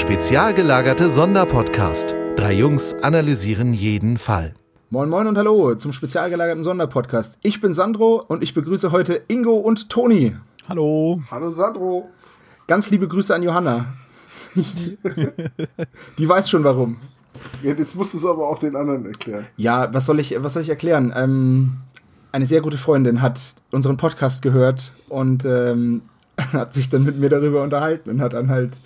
[0.00, 2.14] Spezial gelagerte Sonderpodcast.
[2.34, 4.54] Drei Jungs analysieren jeden Fall.
[4.88, 7.38] Moin Moin und Hallo zum spezial gelagerten Sonderpodcast.
[7.42, 10.34] Ich bin Sandro und ich begrüße heute Ingo und Toni.
[10.70, 11.20] Hallo.
[11.30, 12.08] Hallo Sandro.
[12.66, 13.92] Ganz liebe Grüße an Johanna.
[16.16, 16.96] Die weiß schon warum.
[17.62, 19.48] Jetzt musst du es aber auch den anderen erklären.
[19.58, 21.12] Ja, was soll ich, was soll ich erklären?
[21.14, 21.72] Ähm,
[22.32, 26.00] eine sehr gute Freundin hat unseren Podcast gehört und ähm,
[26.52, 28.80] hat sich dann mit mir darüber unterhalten und hat dann halt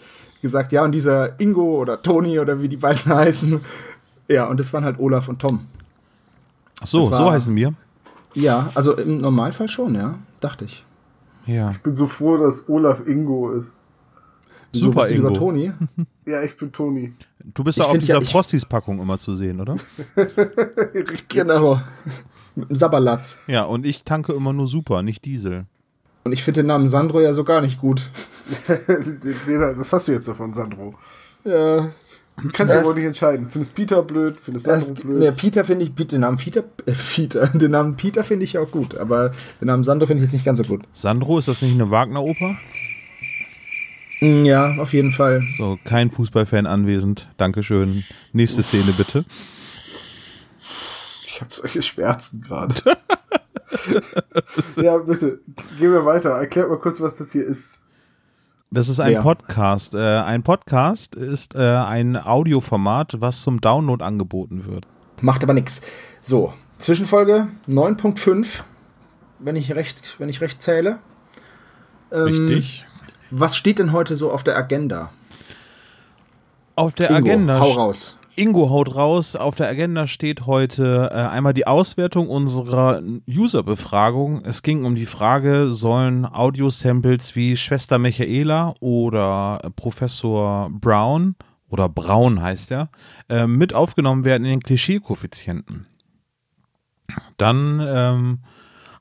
[0.45, 3.61] gesagt, ja, und dieser Ingo oder Toni oder wie die beiden heißen.
[4.29, 5.67] Ja, und das waren halt Olaf und Tom.
[6.81, 7.75] Ach so, war- so heißen wir.
[8.35, 10.85] Ja, also im Normalfall schon, ja, dachte ich.
[11.47, 11.71] Ja.
[11.73, 13.75] Ich bin so froh, dass Olaf Ingo ist.
[14.73, 15.31] Super, Ingo.
[15.31, 15.73] Toni.
[16.27, 17.13] Ja, ich bin Toni.
[17.53, 19.77] Du bist Ich doch auf dieser ja, Frosties-Packung immer zu sehen, oder?
[21.29, 21.81] Genau.
[22.55, 23.39] Mit dem Sabberlatz.
[23.47, 25.67] Ja, und ich tanke immer nur Super, nicht Diesel.
[26.25, 28.09] Und ich finde den Namen Sandro ja so gar nicht gut.
[29.77, 30.95] Das hast du jetzt davon, Sandro.
[31.45, 31.91] Ja.
[32.43, 33.49] Du kannst ja Das- wohl nicht entscheiden.
[33.49, 35.19] Findest Peter blöd, findest Das, Sandro blöd.
[35.19, 38.61] ne, Peter finde ich, den Namen Peter, äh, Peter, den Namen Peter finde ich ja
[38.61, 40.83] auch gut, aber den Namen Sandro finde ich jetzt nicht ganz so gut.
[40.93, 42.57] Sandro, ist das nicht eine Wagner-Oper?
[44.21, 45.43] Mm, Ja, auf jeden Fall.
[45.59, 47.29] So, kein Fußballfan anwesend.
[47.37, 48.05] Dankeschön.
[48.33, 49.25] Nächste Szene bitte.
[51.27, 52.75] Ich habe solche Schmerzen gerade.
[54.77, 55.41] ja, bitte.
[55.79, 56.31] Gehen wir weiter.
[56.31, 57.81] Erklärt mal kurz, was das hier ist.
[58.71, 59.23] Das ist ein Ja.
[59.23, 59.95] Podcast.
[59.95, 64.87] Äh, ein Podcast ist äh, ein Audioformat, was zum Download angeboten wird.
[65.21, 65.83] Macht aber nichts.
[66.23, 68.63] So, Zwischenfolge 9.5,
[69.39, 70.99] wenn ich recht, wenn ich recht zähle.
[72.13, 72.87] Ähm, Richtig.
[73.31, 75.11] Was steht denn heute so auf der Agenda?
[76.77, 78.17] Auf der Ingo, Agenda hau raus.
[78.37, 79.37] Ingo haut raus.
[79.37, 84.43] Auf der Agenda steht heute äh, einmal die Auswertung unserer User-Befragung.
[84.45, 91.37] Es ging um die Frage, sollen Audio-Samples wie Schwester Michaela oder Professor Brown
[91.69, 92.89] oder Braun heißt er,
[93.29, 95.87] äh, mit aufgenommen werden in den Klischee-Koeffizienten.
[97.37, 98.39] Dann ähm,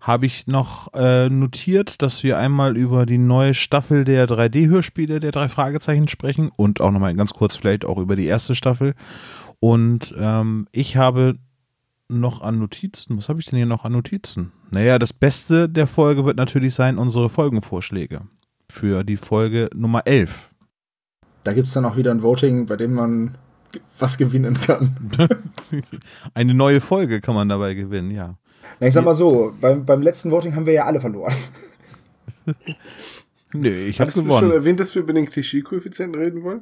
[0.03, 5.31] habe ich noch äh, notiert, dass wir einmal über die neue Staffel der 3D-Hörspiele der
[5.31, 8.95] drei Fragezeichen sprechen und auch nochmal ganz kurz vielleicht auch über die erste Staffel.
[9.61, 11.35] Und ähm, ich habe
[12.09, 14.51] noch an Notizen, was habe ich denn hier noch an Notizen?
[14.71, 18.23] Naja, das Beste der Folge wird natürlich sein unsere Folgenvorschläge
[18.69, 20.49] für die Folge Nummer 11.
[21.45, 23.35] Da gibt es dann auch wieder ein Voting, bei dem man
[23.99, 25.17] was gewinnen kann.
[26.33, 28.35] Eine neue Folge kann man dabei gewinnen, ja.
[28.79, 31.33] Na, ich sag mal so, beim, beim letzten Voting haben wir ja alle verloren.
[33.55, 34.51] Nee, ich habe Hast du schon gewonnen.
[34.51, 36.61] erwähnt, dass wir über den Klischee-Koeffizienten reden wollen?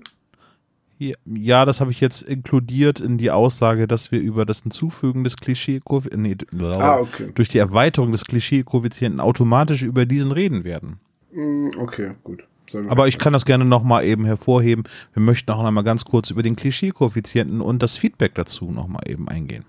[1.25, 5.37] Ja, das habe ich jetzt inkludiert in die Aussage, dass wir über das Hinzufügen des
[5.37, 7.29] Klischee-Koeffizienten, nee, Ah, okay.
[7.33, 10.99] durch die Erweiterung des Klischee-Koeffizienten automatisch über diesen reden werden.
[11.33, 12.43] Mm, Okay, gut.
[12.89, 14.83] Aber ich kann das gerne nochmal eben hervorheben.
[15.13, 19.27] Wir möchten auch nochmal ganz kurz über den Klischee-Koeffizienten und das Feedback dazu nochmal eben
[19.27, 19.65] eingehen.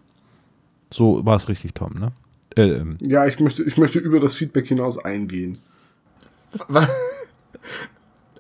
[0.92, 2.12] So war es richtig, Tom, ne?
[2.56, 5.58] Äh, Ja, ich möchte, ich möchte über das Feedback hinaus eingehen.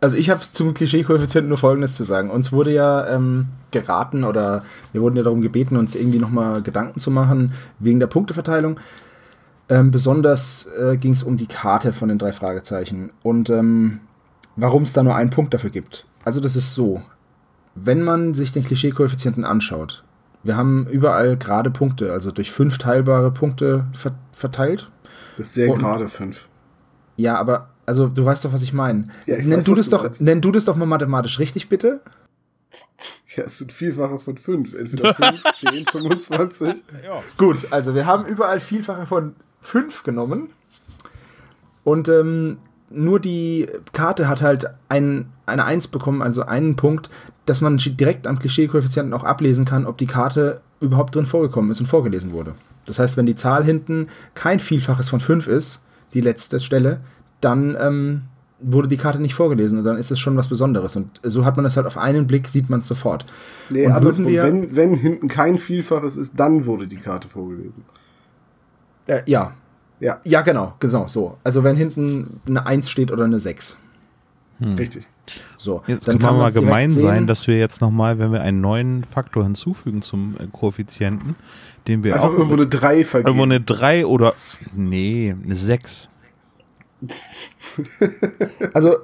[0.00, 2.30] Also ich habe zum Klischee-Koeffizienten nur Folgendes zu sagen.
[2.30, 6.98] Uns wurde ja ähm, geraten oder wir wurden ja darum gebeten, uns irgendwie nochmal Gedanken
[6.98, 8.80] zu machen wegen der Punkteverteilung.
[9.68, 14.00] Ähm, besonders äh, ging es um die Karte von den drei Fragezeichen und ähm,
[14.56, 16.04] warum es da nur einen Punkt dafür gibt.
[16.24, 17.02] Also das ist so,
[17.76, 20.02] wenn man sich den Klischee-Koeffizienten anschaut,
[20.42, 24.90] wir haben überall gerade Punkte, also durch fünf teilbare Punkte ver verteilt.
[25.36, 26.48] Das ist sehr Und- gerade fünf.
[27.16, 29.04] Ja, aber also du weißt doch, was ich meine.
[29.26, 31.38] Ja, ich nenn, weiß, du was das du doch, nenn du das doch mal mathematisch
[31.38, 32.00] richtig, bitte?
[33.36, 34.74] Ja, es sind Vielfache von fünf.
[34.74, 36.74] Entweder 5, 10, 25.
[37.36, 40.50] Gut, also wir haben überall Vielfache von 5 genommen.
[41.84, 42.58] Und ähm,
[42.90, 47.10] nur die Karte hat halt ein, eine 1 bekommen, also einen Punkt,
[47.46, 51.80] dass man direkt am Klischee-Koeffizienten auch ablesen kann, ob die Karte überhaupt drin vorgekommen ist
[51.80, 52.54] und vorgelesen wurde.
[52.84, 55.80] Das heißt, wenn die Zahl hinten kein Vielfaches von 5 ist,
[56.14, 57.00] die letzte Stelle,
[57.40, 58.22] dann ähm,
[58.60, 60.96] wurde die Karte nicht vorgelesen und dann ist es schon was Besonderes.
[60.96, 63.26] Und so hat man das halt auf einen Blick, sieht man es sofort.
[63.70, 67.84] Nee, und wir, wenn, wenn hinten kein Vielfaches ist, dann wurde die Karte vorgelesen.
[69.06, 69.54] äh, ja,
[70.00, 71.38] Ja, Ja, genau, genau, so.
[71.44, 73.76] Also wenn hinten eine 1 steht oder eine 6.
[74.78, 75.08] richtig.
[75.56, 78.40] So, Jetzt kann man mal man's direkt gemein sein, dass wir jetzt nochmal, wenn wir
[78.42, 81.36] einen neuen Faktor hinzufügen zum äh, Koeffizienten,
[81.86, 83.42] den wir Einfach auch irgendwo eine 3 irgendwo vergeben.
[83.42, 84.34] eine 3 oder
[84.74, 86.08] nee, eine 6.
[88.74, 88.96] Also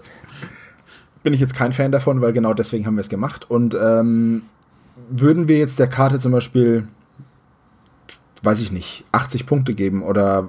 [1.22, 3.50] bin ich jetzt kein Fan davon, weil genau deswegen haben wir es gemacht.
[3.50, 4.42] Und ähm,
[5.10, 6.86] würden wir jetzt der Karte zum Beispiel,
[8.42, 10.48] weiß ich nicht, 80 Punkte geben oder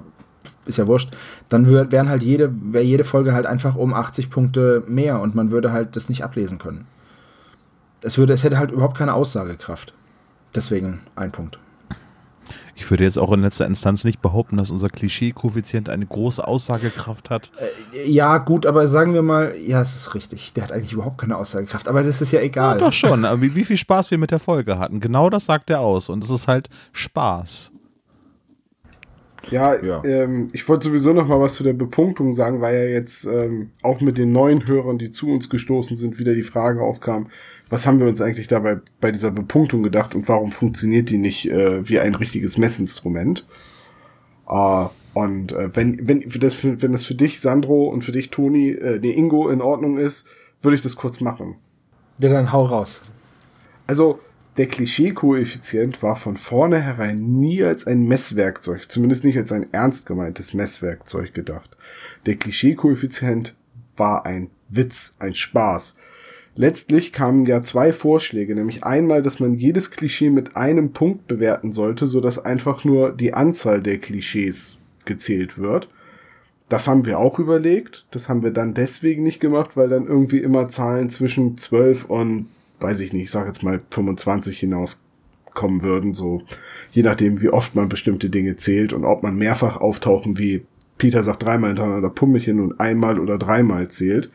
[0.66, 1.16] ist ja wurscht,
[1.48, 5.34] dann wär, wären halt jede, wäre jede Folge halt einfach um 80 Punkte mehr und
[5.34, 6.86] man würde halt das nicht ablesen können.
[8.02, 9.94] es, würde, es hätte halt überhaupt keine Aussagekraft.
[10.54, 11.58] Deswegen ein Punkt.
[12.74, 17.28] Ich würde jetzt auch in letzter Instanz nicht behaupten, dass unser Klischee-Koeffizient eine große Aussagekraft
[17.28, 17.52] hat.
[17.92, 20.54] Äh, ja, gut, aber sagen wir mal, ja, es ist richtig.
[20.54, 22.78] Der hat eigentlich überhaupt keine Aussagekraft, aber das ist ja egal.
[22.78, 24.98] Ja, doch schon, aber wie, wie viel Spaß wir mit der Folge hatten.
[25.00, 26.08] Genau das sagt er aus.
[26.08, 27.70] Und es ist halt Spaß.
[29.50, 30.02] Ja, ja.
[30.04, 33.70] Ähm, ich wollte sowieso noch mal was zu der Bepunktung sagen, weil ja jetzt ähm,
[33.82, 37.28] auch mit den neuen Hörern, die zu uns gestoßen sind, wieder die Frage aufkam,
[37.70, 41.48] was haben wir uns eigentlich dabei bei dieser Bepunktung gedacht und warum funktioniert die nicht
[41.48, 43.46] äh, wie ein richtiges Messinstrument?
[44.48, 48.30] Äh, und äh, wenn, wenn, das für, wenn das für dich, Sandro, und für dich,
[48.30, 50.26] Toni, äh, nee, Ingo, in Ordnung ist,
[50.62, 51.56] würde ich das kurz machen.
[52.18, 53.02] Ja, dann hau raus.
[53.86, 54.20] Also,
[54.60, 60.52] der Klischee-Koeffizient war von vornherein nie als ein Messwerkzeug, zumindest nicht als ein ernst gemeintes
[60.52, 61.78] Messwerkzeug gedacht.
[62.26, 63.54] Der Klischee-Koeffizient
[63.96, 65.96] war ein Witz, ein Spaß.
[66.56, 71.72] Letztlich kamen ja zwei Vorschläge, nämlich einmal, dass man jedes Klischee mit einem Punkt bewerten
[71.72, 74.76] sollte, so dass einfach nur die Anzahl der Klischees
[75.06, 75.88] gezählt wird.
[76.68, 78.04] Das haben wir auch überlegt.
[78.10, 82.48] Das haben wir dann deswegen nicht gemacht, weil dann irgendwie immer Zahlen zwischen 12 und,
[82.80, 86.42] weiß ich nicht, ich sag jetzt mal 25 hinauskommen würden, so
[86.90, 90.62] je nachdem, wie oft man bestimmte Dinge zählt und ob man mehrfach auftauchen, wie
[90.98, 94.30] Peter sagt, dreimal hintereinander Pummelchen und einmal oder dreimal zählt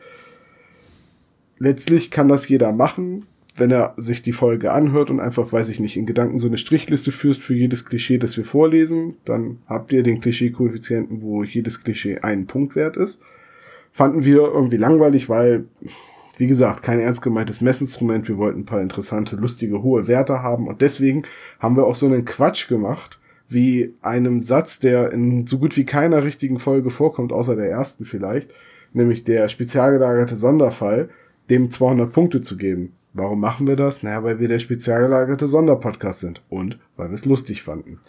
[1.58, 3.26] letztlich kann das jeder machen,
[3.56, 6.58] wenn er sich die Folge anhört und einfach, weiß ich nicht, in Gedanken so eine
[6.58, 11.82] Strichliste führst für jedes Klischee, das wir vorlesen, dann habt ihr den Klischee-Koeffizienten, wo jedes
[11.82, 13.22] Klischee einen Punkt wert ist.
[13.92, 15.64] Fanden wir irgendwie langweilig, weil,
[16.36, 18.28] wie gesagt, kein ernst gemeintes Messinstrument.
[18.28, 21.22] Wir wollten ein paar interessante, lustige, hohe Werte haben und deswegen
[21.58, 23.18] haben wir auch so einen Quatsch gemacht,
[23.48, 28.04] wie einem Satz, der in so gut wie keiner richtigen Folge vorkommt, außer der ersten
[28.04, 28.52] vielleicht,
[28.92, 31.08] nämlich der spezial gelagerte Sonderfall,
[31.48, 32.92] dem 200 Punkte zu geben.
[33.12, 34.02] Warum machen wir das?
[34.02, 38.00] Naja, weil wir der spezial gelagerte Sonderpodcast sind und weil wir es lustig fanden.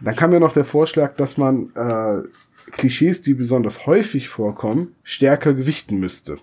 [0.00, 2.22] Dann kam ja noch der Vorschlag, dass man äh,
[2.70, 6.36] Klischees, die besonders häufig vorkommen, stärker gewichten müsste.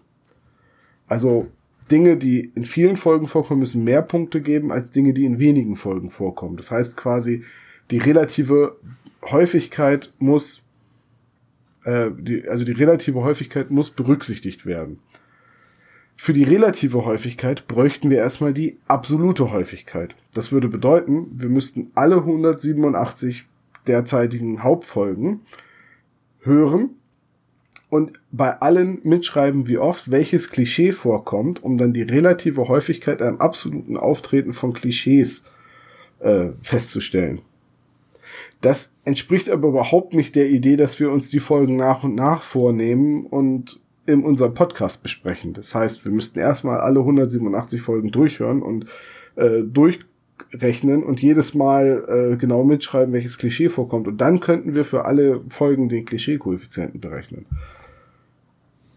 [1.07, 1.47] Also
[1.91, 5.75] Dinge, die in vielen Folgen vorkommen, müssen mehr Punkte geben als Dinge, die in wenigen
[5.75, 6.57] Folgen vorkommen.
[6.57, 7.43] Das heißt quasi,
[7.91, 8.77] die relative
[9.23, 10.63] Häufigkeit muss,
[11.83, 14.99] äh, die, also die relative Häufigkeit muss berücksichtigt werden.
[16.17, 20.15] Für die relative Häufigkeit bräuchten wir erstmal die absolute Häufigkeit.
[20.33, 23.45] Das würde bedeuten, wir müssten alle 187
[23.85, 25.41] derzeitigen Hauptfolgen
[26.39, 26.91] hören
[27.89, 33.37] und bei allen mitschreiben, wie oft welches Klischee vorkommt, um dann die relative Häufigkeit am
[33.37, 35.45] absoluten Auftreten von Klischees
[36.19, 37.41] äh, festzustellen.
[38.61, 42.41] Das entspricht aber überhaupt nicht der Idee, dass wir uns die Folgen nach und nach
[42.41, 45.53] vornehmen und in unserem Podcast besprechen.
[45.53, 48.85] Das heißt, wir müssten erstmal alle 187 Folgen durchhören und
[49.35, 49.61] äh,
[50.55, 54.07] durchrechnen und jedes Mal äh, genau mitschreiben, welches Klischee vorkommt.
[54.07, 57.45] Und dann könnten wir für alle Folgen den Klischee-Koeffizienten berechnen.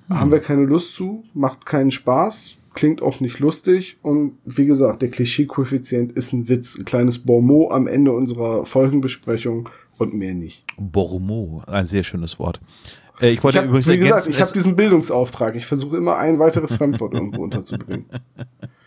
[0.09, 0.21] Hm.
[0.21, 5.03] Haben wir keine Lust zu, macht keinen Spaß, klingt auch nicht lustig und wie gesagt,
[5.03, 10.65] der Klischee-Koeffizient ist ein Witz, ein kleines Bonmot am Ende unserer Folgenbesprechung und mehr nicht.
[10.79, 12.61] Bormo, ein sehr schönes Wort.
[13.21, 15.57] Äh, ich wollte ich hab, übrigens wie gesagt, ich habe diesen Bildungsauftrag.
[15.57, 18.07] Ich versuche immer ein weiteres Fremdwort irgendwo unterzubringen.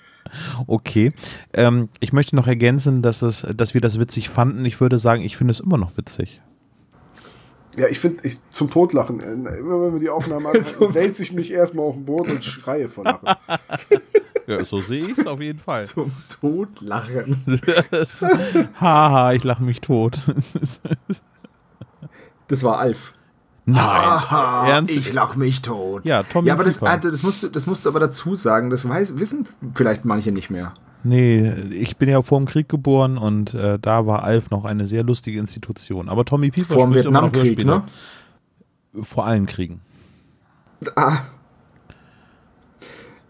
[0.67, 1.13] Okay.
[1.53, 4.65] Ähm, ich möchte noch ergänzen, dass, es, dass wir das witzig fanden.
[4.65, 6.41] Ich würde sagen, ich finde es immer noch witzig.
[7.77, 11.31] Ja, ich finde, ich, zum Totlachen, äh, immer wenn wir die Aufnahme machen, wälze ich
[11.31, 13.27] mich erstmal auf den Boden und schreie vor Lachen.
[14.47, 15.85] ja, so sehe ich es auf jeden Fall.
[15.85, 16.11] Zum
[16.41, 17.61] Totlachen.
[18.79, 20.19] Haha, ich lache mich tot.
[22.47, 23.13] das war Alf.
[23.65, 23.77] Nein.
[23.79, 24.95] Aha, Ernst?
[24.95, 26.03] Ich lach mich tot.
[26.05, 28.69] Ja, Tommy Ja, aber das, Alter, das, musst du, das musst du aber dazu sagen,
[28.69, 30.73] das weiß, wissen vielleicht manche nicht mehr.
[31.03, 34.85] Nee, ich bin ja vor dem Krieg geboren und äh, da war Alf noch eine
[34.85, 36.09] sehr lustige Institution.
[36.09, 37.83] Aber Tommy Pieper vor dem Vietnamkrieg, ne?
[39.01, 39.81] Vor allen Kriegen.
[40.95, 41.19] Ah.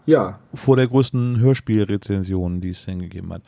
[0.04, 0.38] Ja.
[0.54, 3.42] Vor der größten Hörspielrezension, die es hingegeben hat.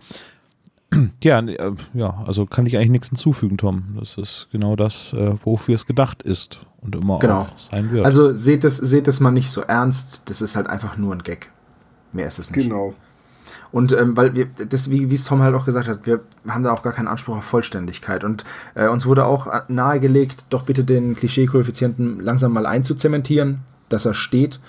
[1.23, 3.97] Ja, äh, ja, also kann ich eigentlich nichts hinzufügen, Tom.
[3.99, 7.43] Das ist genau das, äh, wofür es gedacht ist und immer genau.
[7.43, 8.05] auch sein wird.
[8.05, 10.23] Also seht es, seht es mal nicht so ernst.
[10.27, 11.51] Das ist halt einfach nur ein Gag.
[12.13, 12.69] Mehr ist es nicht.
[12.69, 12.95] Genau.
[13.73, 16.63] Und ähm, weil wir, das, wie, wie es Tom halt auch gesagt hat, wir haben
[16.63, 18.23] da auch gar keinen Anspruch auf Vollständigkeit.
[18.23, 18.45] Und
[18.77, 24.61] äh, uns wurde auch nahegelegt, doch bitte den Klischee-Koeffizienten langsam mal einzuzementieren, dass er steht.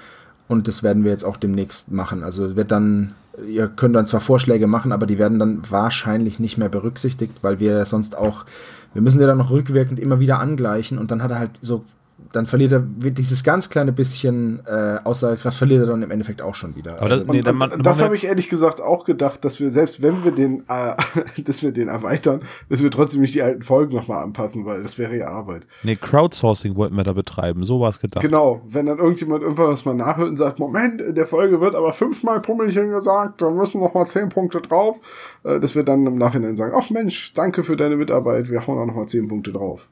[0.48, 2.24] Und das werden wir jetzt auch demnächst machen.
[2.24, 3.16] Also wird dann
[3.48, 7.60] ihr könnt dann zwar Vorschläge machen, aber die werden dann wahrscheinlich nicht mehr berücksichtigt, weil
[7.60, 8.46] wir sonst auch,
[8.94, 11.84] wir müssen ja dann noch rückwirkend immer wieder angleichen und dann hat er halt so
[12.32, 16.56] dann verliert er dieses ganz kleine bisschen äh, Aussagekraft, verliert er dann im Endeffekt auch
[16.56, 16.98] schon wieder.
[17.00, 20.02] Aber das- Also, nee, Und, das habe ich ehrlich gesagt auch gedacht, dass wir selbst
[20.02, 20.96] wenn wir den, äh,
[21.44, 24.98] dass wir den erweitern, dass wir trotzdem nicht die alten Folgen nochmal anpassen, weil das
[24.98, 25.68] wäre ja Arbeit.
[25.84, 27.64] Nee, Crowdsourcing wollten wir da betreiben.
[27.66, 28.22] So war es gedacht.
[28.24, 31.92] Genau, wenn dann irgendjemand irgendwas mal nachhört und sagt, Moment, in der Folge wird aber
[31.94, 35.00] fünfmal Pummelchen gesagt, da müssen noch mal zehn Punkte drauf,
[35.44, 38.78] äh, dass wir dann im Nachhinein sagen, ach Mensch, danke für deine Mitarbeit, wir hauen
[38.80, 39.90] auch noch mal zehn Punkte drauf.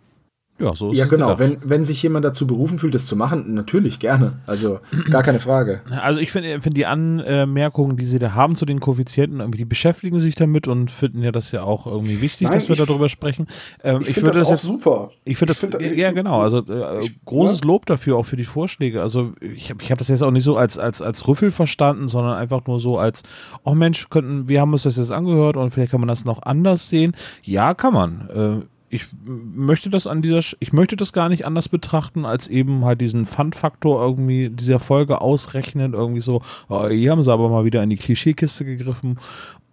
[0.60, 1.36] Ja, so ist ja, genau.
[1.36, 1.39] gedacht.
[1.39, 4.33] Wenn, wenn sich jemand dazu berufen fühlt, das zu machen, natürlich gerne.
[4.45, 4.79] Also
[5.10, 5.81] gar keine Frage.
[6.01, 9.65] Also ich finde find die Anmerkungen, die sie da haben zu den Koeffizienten, irgendwie, die
[9.65, 12.86] beschäftigen sich damit und finden ja das ja auch irgendwie wichtig, Nein, dass wir ich-
[12.86, 13.48] darüber sprechen.
[13.83, 15.12] Ähm, Ich, ich finde das, das, auch jetzt, super.
[15.25, 19.01] ich finde das, find ja genau, also äh, großes Lob dafür auch für die Vorschläge.
[19.01, 22.07] Also ich habe ich hab das jetzt auch nicht so als, als, als Rüffel verstanden,
[22.07, 23.24] sondern einfach nur so als,
[23.63, 26.43] oh Mensch, könnten, wir haben uns das jetzt angehört und vielleicht kann man das noch
[26.43, 27.13] anders sehen.
[27.41, 28.29] Ja, kann man.
[28.62, 32.86] Äh, ich möchte das an dieser, ich möchte das gar nicht anders betrachten, als eben
[32.86, 37.66] halt diesen Fun-Faktor irgendwie dieser Folge ausrechnen, irgendwie so, oh, hier haben sie aber mal
[37.66, 39.20] wieder in die Klischeekiste gegriffen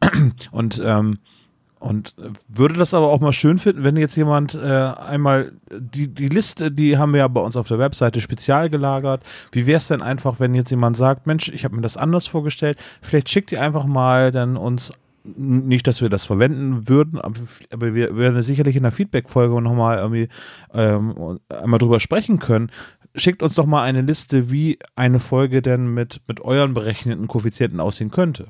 [0.51, 1.19] und ähm,
[1.81, 6.09] und äh, würde das aber auch mal schön finden, wenn jetzt jemand äh, einmal die,
[6.09, 9.23] die Liste, die haben wir ja bei uns auf der Webseite spezial gelagert.
[9.51, 12.27] Wie wäre es denn einfach, wenn jetzt jemand sagt, Mensch, ich habe mir das anders
[12.27, 14.93] vorgestellt, vielleicht schickt ihr einfach mal dann uns
[15.25, 20.29] nicht, dass wir das verwenden würden, aber wir werden sicherlich in der Feedback-Folge nochmal irgendwie
[20.73, 22.71] ähm, einmal drüber sprechen können.
[23.15, 27.81] Schickt uns doch mal eine Liste, wie eine Folge denn mit, mit euren berechneten Koeffizienten
[27.81, 28.49] aussehen könnte.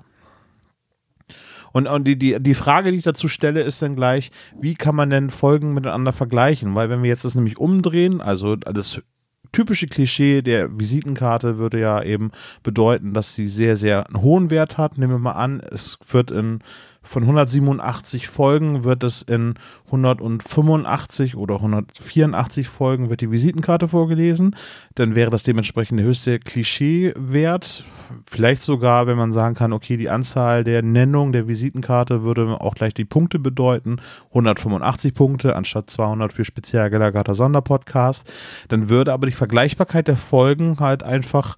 [1.72, 4.96] Und, und die, die, die Frage, die ich dazu stelle, ist dann gleich, wie kann
[4.96, 6.74] man denn Folgen miteinander vergleichen?
[6.74, 9.02] Weil wenn wir jetzt das nämlich umdrehen, also das
[9.52, 12.30] typische Klischee der Visitenkarte würde ja eben
[12.62, 14.98] bedeuten, dass sie sehr, sehr einen hohen Wert hat.
[14.98, 16.60] Nehmen wir mal an, es wird in
[17.02, 19.54] von 187 Folgen wird es in
[19.86, 24.54] 185 oder 184 Folgen wird die Visitenkarte vorgelesen.
[24.94, 27.84] Dann wäre das dementsprechend der höchste Klischeewert.
[28.26, 32.74] Vielleicht sogar, wenn man sagen kann, okay, die Anzahl der Nennung der Visitenkarte würde auch
[32.74, 33.96] gleich die Punkte bedeuten.
[34.28, 38.30] 185 Punkte anstatt 200 für speziell gelagerter Sonderpodcast.
[38.68, 41.56] Dann würde aber die Vergleichbarkeit der Folgen halt einfach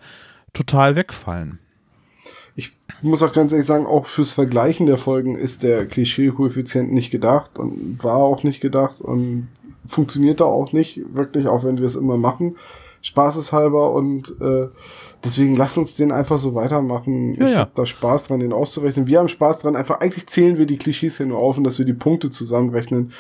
[0.53, 1.59] total wegfallen.
[2.55, 7.11] Ich muss auch ganz ehrlich sagen, auch fürs Vergleichen der Folgen ist der Klischee-Koeffizient nicht
[7.11, 9.49] gedacht und war auch nicht gedacht und
[9.87, 12.57] funktioniert da auch nicht, wirklich, auch wenn wir es immer machen.
[13.03, 14.69] Spaßeshalber und äh,
[15.25, 17.35] deswegen lasst uns den einfach so weitermachen.
[17.35, 17.59] Ja, ich ja.
[17.59, 19.09] habe da Spaß dran, den auszurechnen.
[19.09, 21.79] Wir haben Spaß dran, einfach eigentlich zählen wir die Klischees hier nur auf und dass
[21.79, 23.13] wir die Punkte zusammenrechnen,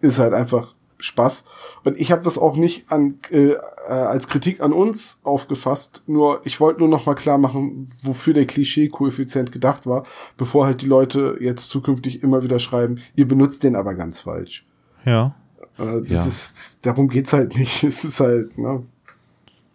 [0.00, 1.44] ist halt einfach Spaß.
[1.84, 6.02] Und ich habe das auch nicht an, äh, äh, als Kritik an uns aufgefasst.
[6.06, 10.04] Nur ich wollte nur noch mal klar machen, wofür der Klischee-Koeffizient gedacht war,
[10.36, 14.64] bevor halt die Leute jetzt zukünftig immer wieder schreiben, ihr benutzt den aber ganz falsch.
[15.04, 15.34] Ja.
[15.78, 16.26] Äh, das Ja.
[16.26, 17.84] ist, darum geht's halt nicht.
[17.84, 18.82] Es ist halt ne,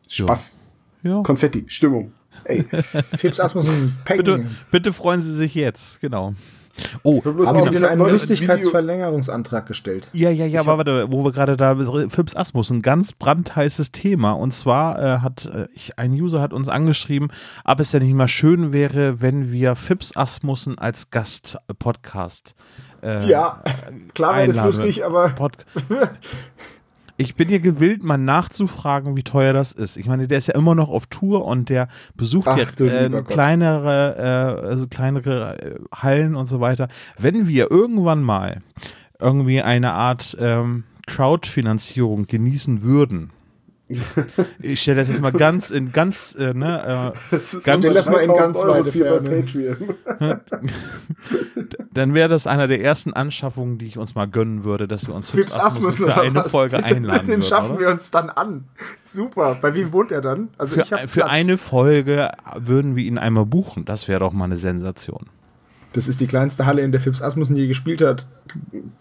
[0.09, 0.59] Spaß,
[1.03, 1.21] Ja.
[1.23, 2.11] Konfetti, Stimmung.
[2.45, 2.65] Ey,
[3.17, 6.33] Fips Asmussen, Bitte, bitte freuen Sie sich jetzt, genau.
[7.03, 10.09] Oh, Haben auch- Sie einen Lustigkeitsverlängerungsantrag gestellt?
[10.13, 11.75] Ja, ja, ja, aber warte, wo wir gerade da
[12.09, 14.31] Fips Asmus, ein ganz brandheißes Thema.
[14.31, 17.31] Und zwar äh, hat äh, ich, ein User hat uns angeschrieben,
[17.63, 22.55] ob es denn nicht mal schön wäre, wenn wir Fips Asmussen als Gast-Podcast.
[23.03, 23.63] Äh, Ja,
[24.15, 25.57] klar wäre das lustig, aber Pod
[27.17, 29.97] ich bin hier gewillt, mal nachzufragen, wie teuer das ist.
[29.97, 33.23] Ich meine, der ist ja immer noch auf Tour und der besucht Ach, ja äh,
[33.23, 34.15] kleinere,
[34.61, 36.87] äh, also kleinere äh, Hallen und so weiter.
[37.17, 38.61] Wenn wir irgendwann mal
[39.19, 43.29] irgendwie eine Art ähm, Crowdfinanzierung genießen würden,
[44.61, 48.09] ich stelle das jetzt mal ganz in ganz, äh, ne, äh, das ist ganz- das
[48.09, 49.29] mal in 2000 ganz weite Ferne.
[49.29, 50.39] Patreon.
[51.93, 55.13] dann wäre das einer der ersten Anschaffungen, die ich uns mal gönnen würde, dass wir
[55.13, 56.51] uns Fips Asmussen für eine was?
[56.51, 57.79] Folge einladen Den würden, schaffen oder?
[57.81, 58.65] wir uns dann an.
[59.05, 59.57] Super.
[59.61, 60.49] Bei wem wohnt er dann?
[60.57, 63.85] Also ich Für, hab für eine Folge würden wir ihn einmal buchen.
[63.85, 65.27] Das wäre doch mal eine Sensation.
[65.93, 68.25] Das ist die kleinste Halle, in der Fips Asmussen je gespielt hat.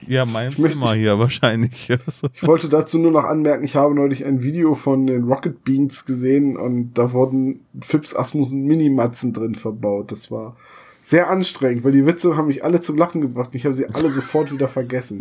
[0.06, 1.88] Ja, mein möchte- Zimmer hier wahrscheinlich.
[2.06, 5.64] Also, Ich wollte dazu nur noch anmerken, ich habe neulich ein Video von den Rocket
[5.64, 10.12] Beans gesehen und da wurden Fips Asmussen Minimatzen drin verbaut.
[10.12, 10.56] Das war
[11.04, 13.48] sehr anstrengend, weil die Witze haben mich alle zum Lachen gebracht.
[13.48, 15.20] und Ich habe sie alle sofort wieder vergessen.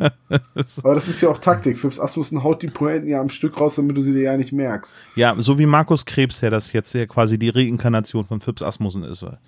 [0.84, 1.80] Aber das ist ja auch Taktik.
[1.80, 4.52] Fips Asmussen haut die Pointen ja am Stück raus, damit du sie dir ja nicht
[4.52, 4.96] merkst.
[5.16, 9.04] ja, so wie Markus Krebs, der das jetzt ja quasi die Reinkarnation von Fips Asmussen
[9.06, 9.24] ist.
[9.24, 9.40] weil-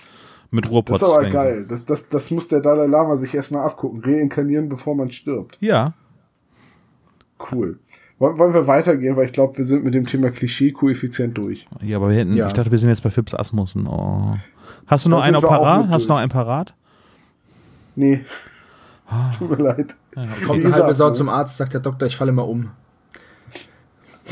[0.52, 1.02] Mit Das Ruhrpott.
[1.02, 1.66] ist aber geil.
[1.68, 4.02] Das, das, das muss der Dalai Lama sich erstmal abgucken.
[4.04, 5.58] Reinkarnieren, bevor man stirbt.
[5.62, 5.94] Ja.
[7.52, 7.80] Cool.
[8.20, 11.68] Wollen wir weitergehen, weil ich glaube, wir sind mit dem Thema Klischee-Koeffizient durch.
[11.82, 12.48] Ja, aber wir hätten, Ja.
[12.48, 13.86] ich dachte, wir sind jetzt bei Fips Asmussen.
[13.88, 14.36] Oh.
[14.88, 15.90] Hast du noch Da einen parat?
[15.90, 16.74] Hast du noch einen parat?
[17.96, 18.22] Nee.
[19.38, 19.96] Tut mir leid.
[20.46, 21.12] Kommt Wie eine halbe Sau ne?
[21.14, 22.70] zum Arzt, sagt der Doktor, ich falle mal um.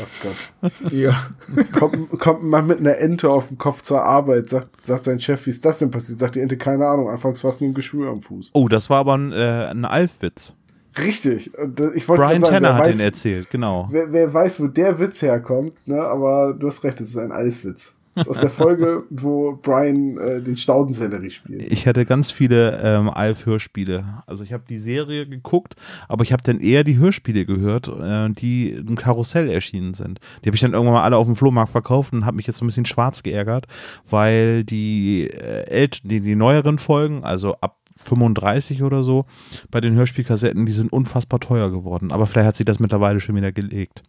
[0.02, 0.28] Oh
[0.60, 0.92] Gott.
[0.92, 1.26] Ja.
[1.78, 5.46] Kommt, kommt mal mit einer Ente auf dem Kopf zur Arbeit, sagt, sagt sein Chef,
[5.46, 6.18] wie ist das denn passiert?
[6.18, 8.50] Sagt die Ente, keine Ahnung, anfangs fast nur ein Geschwür am Fuß.
[8.52, 10.56] Oh, das war aber ein, äh, ein Alf-Witz.
[10.98, 11.52] Richtig.
[11.94, 13.88] Ich wollte Brian sagen, Tanner hat weiß, den erzählt, genau.
[13.90, 16.00] wer, wer weiß, wo der Witz herkommt, ne?
[16.02, 17.96] aber du hast recht, es ist ein Alf-Witz.
[18.14, 21.72] Das ist aus der Folge, wo Brian äh, den Staudensellerie spielt.
[21.72, 24.22] Ich hatte ganz viele ähm, Alf-Hörspiele.
[24.26, 25.76] Also ich habe die Serie geguckt,
[26.08, 30.20] aber ich habe dann eher die Hörspiele gehört, äh, die im Karussell erschienen sind.
[30.44, 32.58] Die habe ich dann irgendwann mal alle auf dem Flohmarkt verkauft und habe mich jetzt
[32.58, 33.66] so ein bisschen schwarz geärgert,
[34.10, 39.24] weil die, äh, die, die neueren Folgen, also ab 35 oder so,
[39.70, 42.12] bei den Hörspielkassetten, die sind unfassbar teuer geworden.
[42.12, 44.02] Aber vielleicht hat sich das mittlerweile schon wieder gelegt.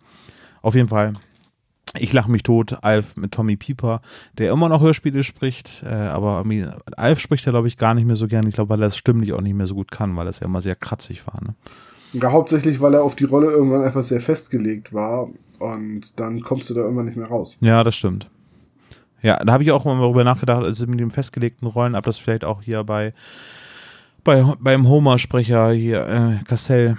[0.61, 1.13] Auf jeden Fall.
[1.99, 4.01] Ich lache mich tot, Alf mit Tommy Pieper,
[4.37, 6.43] der immer noch Hörspiele spricht, äh, aber
[6.97, 8.47] Alf spricht er, glaube ich, gar nicht mehr so gern.
[8.47, 10.47] Ich glaube, weil er es stimmlich auch nicht mehr so gut kann, weil das ja
[10.47, 11.39] immer sehr kratzig war.
[11.43, 11.53] Ne?
[12.13, 16.69] Ja, hauptsächlich, weil er auf die Rolle irgendwann einfach sehr festgelegt war und dann kommst
[16.69, 17.57] du da irgendwann nicht mehr raus.
[17.59, 18.29] Ja, das stimmt.
[19.21, 22.17] Ja, da habe ich auch mal darüber nachgedacht, also mit den festgelegten Rollen, ob das
[22.17, 23.13] vielleicht auch hier bei,
[24.23, 26.97] bei beim Homer-Sprecher hier, äh, Cassell,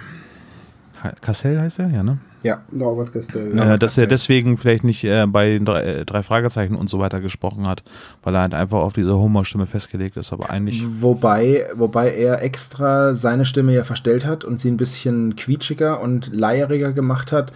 [1.21, 2.17] Cassell heißt er, ja, ne?
[2.45, 2.61] Ja.
[2.69, 3.57] Norbert Castell.
[3.57, 3.73] Ja.
[3.73, 6.99] äh, dass er deswegen vielleicht nicht äh, bei den drei, äh, drei Fragezeichen und so
[6.99, 7.83] weiter gesprochen hat,
[8.21, 10.83] weil er halt einfach auf diese Homer-Stimme festgelegt ist, aber eigentlich.
[11.01, 16.29] Wobei, wobei er extra seine Stimme ja verstellt hat und sie ein bisschen quietschiger und
[16.31, 17.51] leieriger gemacht hat,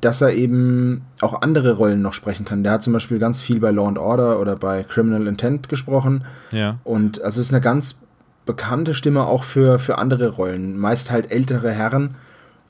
[0.00, 2.62] dass er eben auch andere Rollen noch sprechen kann.
[2.62, 6.24] Der hat zum Beispiel ganz viel bei Law and Order oder bei Criminal Intent gesprochen.
[6.50, 6.78] Ja.
[6.82, 8.00] Und also es ist eine ganz
[8.46, 10.78] bekannte Stimme auch für, für andere Rollen.
[10.78, 12.14] Meist halt ältere Herren,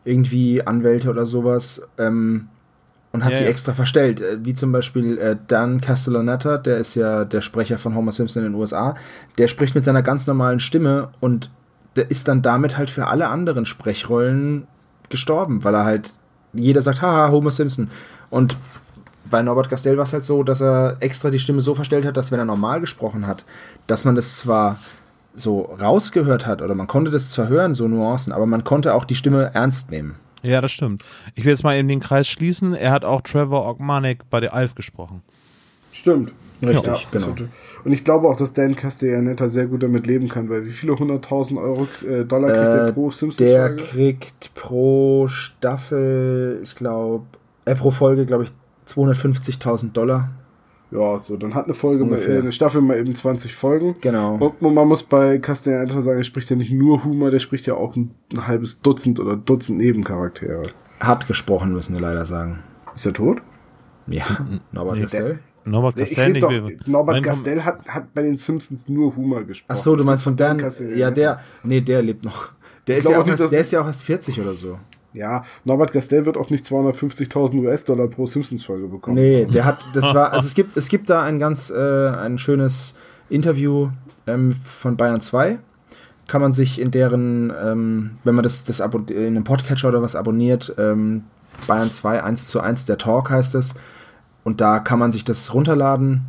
[0.04, 1.82] irgendwie Anwälte oder sowas.
[1.98, 2.48] Ähm,
[3.12, 3.50] und hat Ja, sie ja.
[3.50, 4.20] extra verstellt.
[4.20, 8.44] Äh, Wie zum Beispiel äh, Dan Castellaneta, der ist ja der Sprecher von Homer Simpson
[8.44, 8.94] in den USA.
[9.38, 11.50] Der spricht mit seiner ganz normalen Stimme und
[11.96, 14.66] der ist dann damit halt für alle anderen Sprechrollen
[15.08, 16.14] gestorben, weil er halt,
[16.52, 17.90] jeder sagt, haha, Homer Simpson.
[18.30, 18.56] Und
[19.28, 22.16] bei Norbert Castell war es halt so, dass er extra die Stimme so verstellt hat,
[22.16, 23.44] dass wenn er normal gesprochen hat,
[23.88, 24.78] dass man das zwar
[25.34, 29.04] so rausgehört hat oder man konnte das zwar hören, so Nuancen, aber man konnte auch
[29.04, 30.16] die Stimme ernst nehmen.
[30.42, 31.04] Ja, das stimmt.
[31.34, 32.74] Ich will jetzt mal eben den Kreis schließen.
[32.74, 35.22] Er hat auch Trevor Ogmanek bei der Alf gesprochen.
[35.92, 36.32] Stimmt.
[36.62, 37.34] Richtig, Ja, genau.
[37.84, 40.94] Und ich glaube auch, dass Dan Castellaneta sehr gut damit leben kann, weil wie viele
[40.98, 43.82] hunderttausend Euro äh, Dollar kriegt Äh, der pro Simpsons Der Folge?
[43.84, 47.24] kriegt pro Staffel, ich glaube,
[47.64, 48.50] äh, pro Folge, glaube ich,
[48.88, 50.30] 250.000 Dollar.
[50.90, 53.94] Ja, so, dann hat eine Folge mal, äh, eine Staffel mal eben 20 Folgen.
[54.00, 54.36] Genau.
[54.36, 57.74] Und man muss bei Castellaneta sagen, er spricht ja nicht nur Humor, der spricht ja
[57.74, 60.62] auch ein, ein halbes Dutzend oder Dutzend Nebencharaktere.
[60.98, 62.64] Hat gesprochen, müssen wir leider sagen.
[62.94, 63.38] Ist er tot?
[64.06, 64.24] Ja,
[64.72, 65.38] Norbert Nee, Castell.
[65.64, 66.42] Norbert Ich Castell nicht.
[66.42, 69.76] doch, Norbert Castell hat, hat bei den Simpsons nur Humor gesprochen.
[69.78, 70.60] Ach so, du meinst von Dan?
[70.94, 72.50] Ja, der, nee, der lebt noch.
[72.86, 74.78] Der ist, glaub ja auch erst, der ist ja auch erst 40 oder so.
[75.12, 79.16] Ja, Norbert Castell wird auch nicht 250.000 US-Dollar pro Simpsons-Folge bekommen.
[79.16, 82.38] Nee, der hat, das war, also es gibt, es gibt da ein ganz, äh, ein
[82.38, 82.94] schönes
[83.28, 83.88] Interview
[84.26, 85.58] ähm, von Bayern 2.
[86.28, 90.14] Kann man sich in deren, ähm, wenn man das, das in einem Podcatcher oder was
[90.14, 91.24] abonniert, ähm,
[91.66, 93.74] Bayern 2 1 zu 1, der Talk heißt es.
[94.44, 96.22] Und da kann man sich das runterladen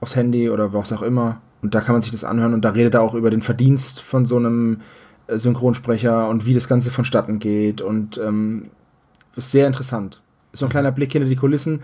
[0.00, 1.40] aufs Handy oder was auch immer.
[1.62, 4.02] Und da kann man sich das anhören und da redet er auch über den Verdienst
[4.02, 4.80] von so einem
[5.28, 7.80] Synchronsprecher und wie das Ganze vonstatten geht.
[7.80, 8.70] Und ähm,
[9.36, 10.22] ist sehr interessant.
[10.52, 11.80] Ist so ein kleiner Blick hinter die Kulissen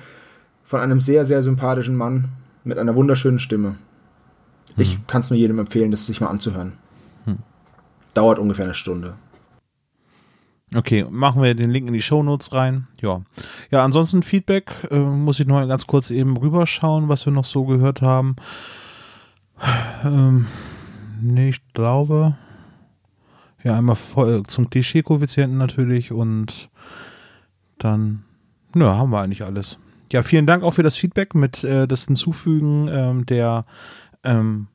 [0.64, 2.28] von einem sehr, sehr sympathischen Mann
[2.64, 3.76] mit einer wunderschönen Stimme.
[4.76, 6.72] Ich kann es nur jedem empfehlen, das sich mal anzuhören.
[8.14, 9.14] Dauert ungefähr eine Stunde.
[10.74, 12.86] Okay, machen wir den Link in die Shownotes rein.
[13.00, 13.22] Ja.
[13.70, 17.44] Ja, ansonsten Feedback äh, muss ich noch mal ganz kurz eben rüberschauen, was wir noch
[17.44, 18.36] so gehört haben.
[20.04, 20.46] Ähm,
[21.20, 22.36] nee, ich glaube.
[23.62, 23.96] Ja, einmal
[24.46, 26.70] zum Klischee-Koeffizienten natürlich und
[27.78, 28.24] dann,
[28.74, 29.78] ja, haben wir eigentlich alles.
[30.12, 33.64] Ja, vielen Dank auch für das Feedback mit äh, das Hinzufügen ähm, der
[34.24, 34.66] ähm,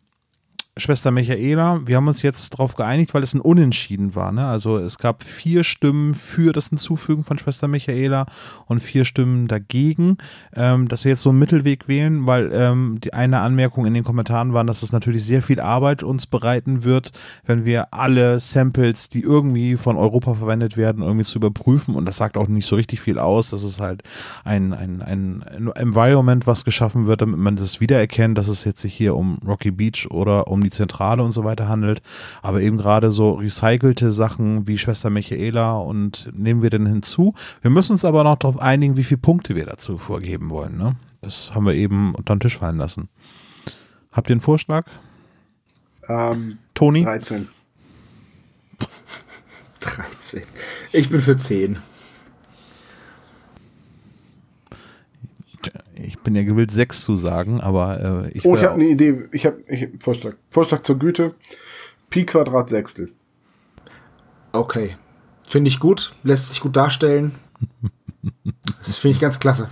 [0.77, 1.79] Schwester Michaela.
[1.85, 4.33] Wir haben uns jetzt darauf geeinigt, weil es ein Unentschieden war.
[4.33, 4.45] Ne?
[4.45, 8.25] Also es gab vier Stimmen für das Hinzufügen von Schwester Michaela
[8.65, 10.17] und vier Stimmen dagegen,
[10.53, 14.03] ähm, dass wir jetzt so einen Mittelweg wählen, weil ähm, die eine Anmerkung in den
[14.03, 17.13] Kommentaren war, dass es natürlich sehr viel Arbeit uns bereiten wird,
[17.45, 21.95] wenn wir alle Samples, die irgendwie von Europa verwendet werden, irgendwie zu überprüfen.
[21.95, 23.49] Und das sagt auch nicht so richtig viel aus.
[23.51, 24.03] Das ist halt
[24.43, 28.93] ein, ein, ein Environment, was geschaffen wird, damit man das wiedererkennt, dass es jetzt sich
[28.93, 32.01] hier um Rocky Beach oder um die Zentrale und so weiter handelt.
[32.41, 37.33] Aber eben gerade so recycelte Sachen wie Schwester Michaela und nehmen wir denn hinzu.
[37.61, 40.77] Wir müssen uns aber noch darauf einigen, wie viele Punkte wir dazu vorgeben wollen.
[40.77, 40.95] Ne?
[41.21, 43.09] Das haben wir eben unter den Tisch fallen lassen.
[44.11, 44.85] Habt ihr einen Vorschlag?
[46.07, 47.03] Ähm, Toni?
[47.03, 47.49] 13.
[49.79, 50.41] 13.
[50.91, 51.77] Ich bin für 10.
[56.23, 58.45] bin ja gewillt, sechs zu sagen, aber äh, ich.
[58.45, 59.27] Oh, ich habe eine Idee.
[59.31, 60.35] Ich habe ich, Vorschlag.
[60.49, 61.35] Vorschlag zur Güte.
[62.09, 63.11] Pi Quadrat Sechstel.
[64.51, 64.95] Okay.
[65.47, 67.33] Finde ich gut, lässt sich gut darstellen.
[68.79, 69.69] Das finde ich ganz klasse.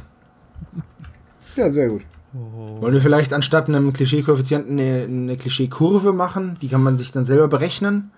[1.55, 2.03] Ja, sehr gut.
[2.33, 6.57] Wollen wir vielleicht anstatt einem Klischee-Koeffizienten eine, eine Klischee-Kurve machen?
[6.61, 8.11] Die kann man sich dann selber berechnen.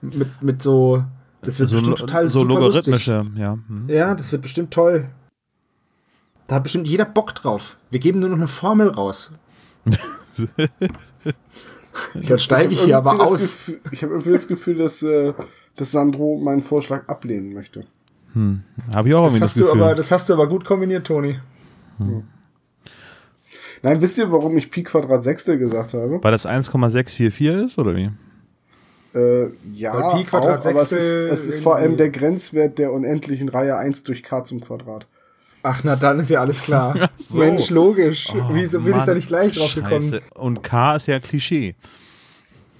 [0.00, 1.04] Mit, mit so.
[1.42, 2.86] Das wird so, bestimmt total so super lustig.
[2.86, 3.58] logarithmische, ja.
[3.68, 3.88] Hm.
[3.88, 5.08] Ja, das wird bestimmt toll.
[6.50, 7.76] Da hat bestimmt jeder Bock drauf.
[7.90, 9.30] Wir geben nur noch eine Formel raus.
[12.14, 13.40] Dann steige ich hier aber aus.
[13.40, 15.32] Gefühl, ich habe irgendwie das Gefühl, dass, äh,
[15.76, 17.84] dass Sandro meinen Vorschlag ablehnen möchte.
[18.92, 19.80] Habe ich auch Das irgendwie hast, das du Gefühl.
[19.80, 21.38] aber, das hast du aber gut kombiniert, Toni.
[23.82, 26.18] Nein, wisst ihr, warum ich Pi Quadrat Sechstel gesagt habe?
[26.20, 28.10] Weil das 1,644 ist, oder wie?
[29.14, 32.80] Äh, ja, Weil Pi Quadrat auch, aber es ist, es ist vor allem der Grenzwert
[32.80, 35.06] der unendlichen Reihe 1 durch k zum Quadrat.
[35.62, 37.10] Ach, na dann ist ja alles klar.
[37.16, 37.38] So.
[37.38, 38.28] Mensch, logisch.
[38.34, 40.02] Oh, Wieso bin ich Mann, da nicht gleich drauf gekommen?
[40.02, 40.20] Scheiße.
[40.34, 41.74] Und K ist ja Klischee.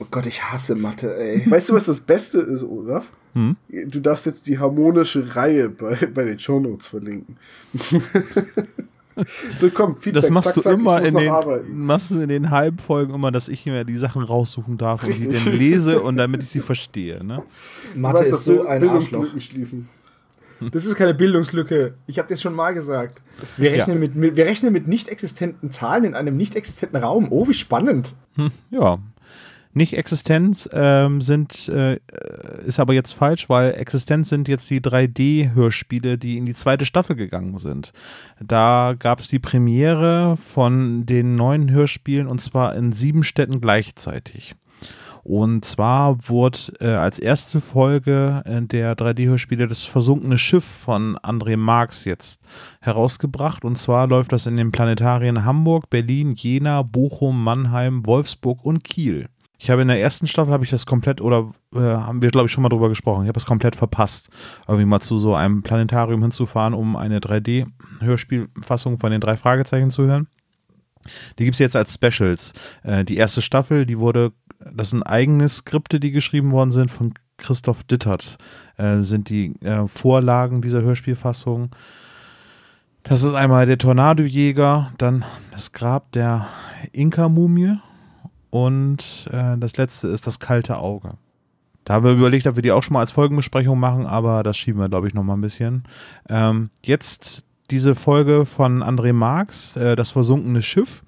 [0.00, 1.44] Oh Gott, ich hasse Mathe, ey.
[1.50, 3.12] Weißt du, was das Beste ist, Olaf?
[3.34, 3.56] Hm?
[3.68, 7.36] Du darfst jetzt die harmonische Reihe bei, bei den Shownotes verlinken.
[9.58, 10.22] so, komm, Feedback.
[10.22, 11.86] Das machst zack, du zack, immer ich muss in den, arbeiten.
[11.86, 15.26] machst du in den Halbfolgen immer, dass ich mir die Sachen raussuchen darf und die
[15.26, 15.44] Richtig.
[15.44, 17.24] dann lese und damit ich sie verstehe.
[17.24, 17.42] Ne?
[17.94, 19.26] Du Mathe weißt, ist so ein Arschloch.
[19.38, 19.88] Schließen.
[20.72, 21.94] Das ist keine Bildungslücke.
[22.06, 23.22] Ich habe das schon mal gesagt.
[23.56, 24.00] Wir rechnen, Ja.
[24.00, 27.28] mit, mit, wir rechnen mit nicht existenten Zahlen in einem nicht existenten Raum.
[27.30, 28.14] Oh, wie spannend.
[28.70, 28.98] Ja.
[29.72, 32.00] Nicht existent ähm, sind, äh,
[32.66, 37.14] ist aber jetzt falsch, weil existent sind jetzt die 3D-Hörspiele, die in die zweite Staffel
[37.14, 37.92] gegangen sind.
[38.44, 44.56] Da gab es die Premiere von den neuen Hörspielen und zwar in sieben Städten gleichzeitig.
[45.22, 51.56] Und zwar wurde äh, als erste Folge äh, der 3D-Hörspiele das versunkene Schiff von André
[51.56, 52.40] Marx jetzt
[52.80, 53.64] herausgebracht.
[53.64, 59.28] Und zwar läuft das in den Planetarien Hamburg, Berlin, Jena, Bochum, Mannheim, Wolfsburg und Kiel.
[59.62, 62.46] Ich habe in der ersten Staffel habe ich das komplett oder äh, haben wir glaube
[62.46, 63.24] ich schon mal drüber gesprochen.
[63.24, 64.30] Ich habe es komplett verpasst,
[64.66, 70.06] irgendwie mal zu so einem Planetarium hinzufahren, um eine 3D-Hörspielfassung von den drei Fragezeichen zu
[70.06, 70.28] hören.
[71.38, 72.52] Die gibt es jetzt als Specials.
[72.82, 74.32] Äh, die erste Staffel, die wurde,
[74.72, 78.38] das sind eigene Skripte, die geschrieben worden sind von Christoph Dittert,
[78.76, 81.70] äh, sind die äh, Vorlagen dieser Hörspielfassung.
[83.02, 86.48] Das ist einmal der Tornadojäger, dann das Grab der
[86.92, 87.78] Inka-Mumie
[88.50, 91.14] und äh, das letzte ist das kalte Auge.
[91.84, 94.58] Da haben wir überlegt, ob wir die auch schon mal als Folgenbesprechung machen, aber das
[94.58, 95.84] schieben wir, glaube ich, noch mal ein bisschen.
[96.28, 101.02] Ähm, jetzt diese Folge von André Marx, äh, Das versunkene Schiff.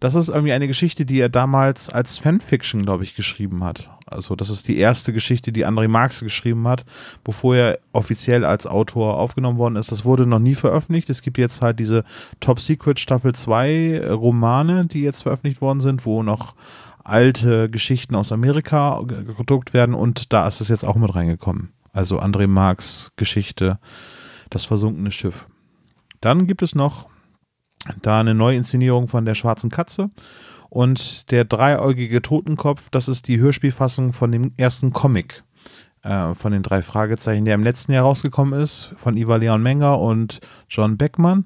[0.00, 3.90] Das ist irgendwie eine Geschichte, die er damals als Fanfiction, glaube ich, geschrieben hat.
[4.06, 6.84] Also das ist die erste Geschichte, die André Marx geschrieben hat,
[7.24, 9.92] bevor er offiziell als Autor aufgenommen worden ist.
[9.92, 11.10] Das wurde noch nie veröffentlicht.
[11.10, 12.04] Es gibt jetzt halt diese
[12.40, 16.54] Top Secret Staffel 2 Romane, die jetzt veröffentlicht worden sind, wo noch
[17.04, 21.70] alte Geschichten aus Amerika gedruckt werden und da ist es jetzt auch mit reingekommen.
[21.92, 23.78] Also André Marx Geschichte,
[24.50, 25.46] das versunkene Schiff.
[26.20, 27.08] Dann gibt es noch
[28.02, 30.10] da eine Neuinszenierung von der Schwarzen Katze
[30.68, 35.44] und der dreieugige Totenkopf, das ist die Hörspielfassung von dem ersten Comic
[36.02, 40.00] äh, von den drei Fragezeichen, der im letzten Jahr rausgekommen ist, von Iva Leon Menger
[40.00, 41.44] und John Beckmann.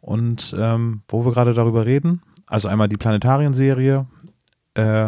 [0.00, 4.06] Und ähm, wo wir gerade darüber reden, also einmal die Planetarien-Serie,
[4.74, 5.06] äh,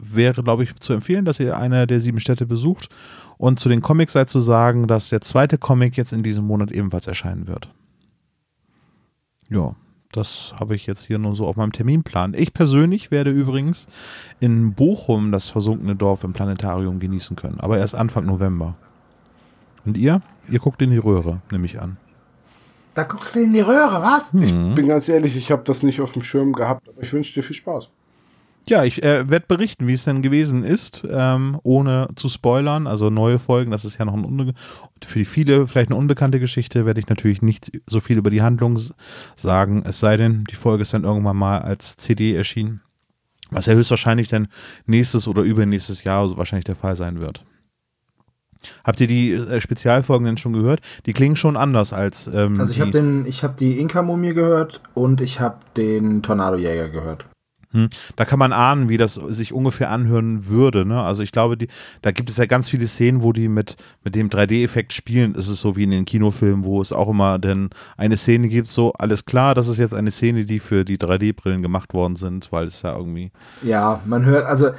[0.00, 2.88] wäre, glaube ich, zu empfehlen, dass ihr eine der sieben Städte besucht.
[3.36, 6.70] Und zu den Comics sei zu sagen, dass der zweite Comic jetzt in diesem Monat
[6.70, 7.72] ebenfalls erscheinen wird.
[9.50, 9.74] Ja,
[10.12, 12.34] das habe ich jetzt hier nur so auf meinem Terminplan.
[12.34, 13.86] Ich persönlich werde übrigens
[14.40, 18.74] in Bochum das versunkene Dorf im Planetarium genießen können, aber erst Anfang November.
[19.84, 20.20] Und ihr?
[20.50, 21.98] Ihr guckt in die Röhre, nehme ich an.
[22.94, 24.32] Da guckst du in die Röhre, was?
[24.32, 24.74] Mhm.
[24.74, 27.42] Bin ganz ehrlich, ich habe das nicht auf dem Schirm gehabt, aber ich wünsche dir
[27.42, 27.90] viel Spaß.
[28.68, 32.86] Ja, ich äh, werde berichten, wie es denn gewesen ist, ähm, ohne zu spoilern.
[32.86, 34.52] Also neue Folgen, das ist ja noch ein
[35.04, 38.42] für die viele vielleicht eine unbekannte Geschichte, werde ich natürlich nicht so viel über die
[38.42, 38.78] Handlung
[39.36, 42.82] sagen, es sei denn, die Folge ist dann irgendwann mal als CD erschienen.
[43.50, 44.48] Was ja höchstwahrscheinlich dann
[44.86, 47.44] nächstes oder übernächstes Jahr so wahrscheinlich der Fall sein wird.
[48.84, 50.80] Habt ihr die äh, Spezialfolgen denn schon gehört?
[51.06, 52.26] Die klingen schon anders als.
[52.26, 56.88] Ähm, Also ich habe den, ich habe die Inka-Mumie gehört und ich habe den Tornadojäger
[56.88, 57.24] gehört.
[57.72, 57.88] Hm.
[58.16, 60.86] Da kann man ahnen, wie das sich ungefähr anhören würde.
[60.86, 61.02] Ne?
[61.02, 61.68] Also ich glaube, die,
[62.00, 65.34] da gibt es ja ganz viele Szenen, wo die mit, mit dem 3D-Effekt spielen.
[65.36, 68.70] Es ist so wie in den Kinofilmen, wo es auch immer dann eine Szene gibt,
[68.70, 72.50] so alles klar, das ist jetzt eine Szene, die für die 3D-Brillen gemacht worden sind,
[72.52, 73.32] weil es ja irgendwie.
[73.62, 74.70] Ja, man hört, also,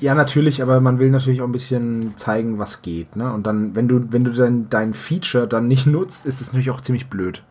[0.00, 3.32] ja, natürlich, aber man will natürlich auch ein bisschen zeigen, was geht, ne?
[3.32, 6.70] Und dann, wenn du, wenn du dein, dein Feature dann nicht nutzt, ist es natürlich
[6.70, 7.42] auch ziemlich blöd.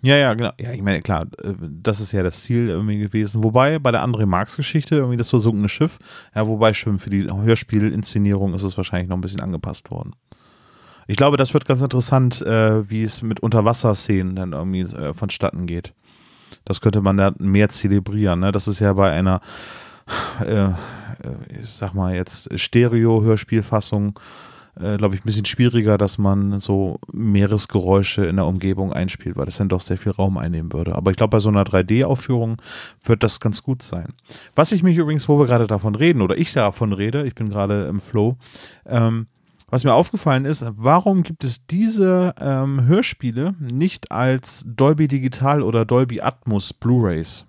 [0.00, 0.52] Ja, ja, genau.
[0.60, 3.42] Ja, ich meine, klar, äh, das ist ja das Ziel irgendwie gewesen.
[3.42, 5.98] Wobei bei der André Marx Geschichte irgendwie das versunkene Schiff,
[6.34, 10.14] ja, wobei schon für die Hörspielinszenierung ist es wahrscheinlich noch ein bisschen angepasst worden.
[11.08, 15.66] Ich glaube, das wird ganz interessant, äh, wie es mit Unterwasserszenen dann irgendwie äh, vonstatten
[15.66, 15.94] geht.
[16.64, 18.40] Das könnte man da mehr zelebrieren.
[18.40, 18.52] Ne?
[18.52, 19.40] Das ist ja bei einer,
[20.46, 20.68] äh,
[21.60, 24.20] ich sag mal jetzt, Stereo-Hörspielfassung
[24.80, 29.46] äh, glaube ich, ein bisschen schwieriger, dass man so Meeresgeräusche in der Umgebung einspielt, weil
[29.46, 30.94] das dann doch sehr viel Raum einnehmen würde.
[30.94, 32.60] Aber ich glaube, bei so einer 3D-Aufführung
[33.04, 34.14] wird das ganz gut sein.
[34.54, 37.50] Was ich mich übrigens, wo wir gerade davon reden, oder ich davon rede, ich bin
[37.50, 38.36] gerade im Flow,
[38.86, 39.26] ähm,
[39.70, 45.84] was mir aufgefallen ist, warum gibt es diese ähm, Hörspiele nicht als Dolby Digital oder
[45.84, 47.44] Dolby Atmos Blu-rays?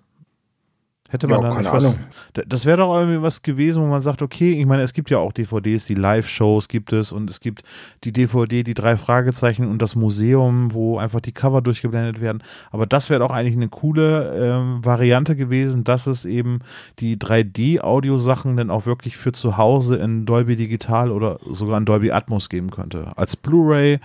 [1.10, 1.98] Hätte man Ja, dann keine was, Ahnung.
[2.46, 5.18] Das wäre doch irgendwie was gewesen, wo man sagt, okay, ich meine, es gibt ja
[5.18, 7.64] auch DVDs, die Live-Shows gibt es und es gibt
[8.04, 12.44] die DVD, die drei Fragezeichen und das Museum, wo einfach die Cover durchgeblendet werden.
[12.70, 16.60] Aber das wäre doch eigentlich eine coole ähm, Variante gewesen, dass es eben
[17.00, 22.12] die 3D-Audio-Sachen dann auch wirklich für zu Hause in Dolby Digital oder sogar in Dolby
[22.12, 23.08] Atmos geben könnte.
[23.16, 23.98] Als Blu-ray,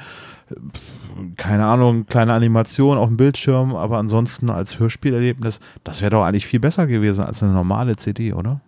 [1.38, 6.47] keine Ahnung, kleine Animation auf dem Bildschirm, aber ansonsten als Hörspielerlebnis, das wäre doch eigentlich
[6.47, 8.62] viel besser gewesen als eine normale CD, oder?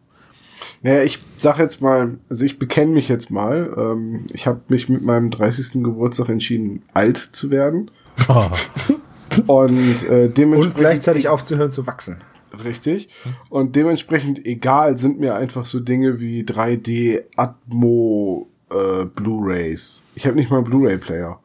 [0.81, 3.73] Naja, ich sag jetzt mal, also ich bekenne mich jetzt mal.
[3.77, 5.83] Ähm, ich habe mich mit meinem 30.
[5.83, 7.91] Geburtstag entschieden, alt zu werden.
[9.47, 10.65] Und äh, dementsprechend.
[10.65, 12.17] Und gleichzeitig aufzuhören zu wachsen.
[12.63, 13.09] Richtig.
[13.49, 20.03] Und dementsprechend egal sind mir einfach so Dinge wie 3D, Atmo, äh, Blu-rays.
[20.15, 21.39] Ich habe nicht mal einen Blu-ray-Player.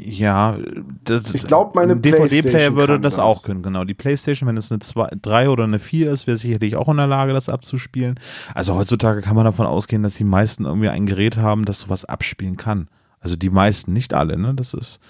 [0.00, 0.56] Ja,
[1.02, 3.24] das, Ich glaub, meine ein DVD-Player würde das, das.
[3.24, 3.82] auch können, genau.
[3.84, 6.98] Die PlayStation, wenn es eine 2, 3 oder eine 4 ist, wäre sicherlich auch in
[6.98, 8.14] der Lage, das abzuspielen.
[8.54, 12.04] Also heutzutage kann man davon ausgehen, dass die meisten irgendwie ein Gerät haben, das sowas
[12.04, 12.88] abspielen kann.
[13.18, 14.54] Also die meisten, nicht alle, ne?
[14.54, 15.00] Das ist.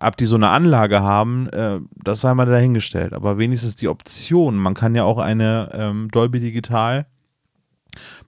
[0.00, 3.12] Ab die so eine Anlage haben, äh, das sei mal dahingestellt.
[3.12, 7.06] Aber wenigstens die Option, man kann ja auch eine ähm, Dolby Digital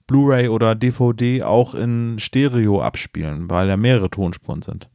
[0.07, 4.89] Blu-ray oder DVD auch in Stereo abspielen, weil ja mehrere Tonspuren sind.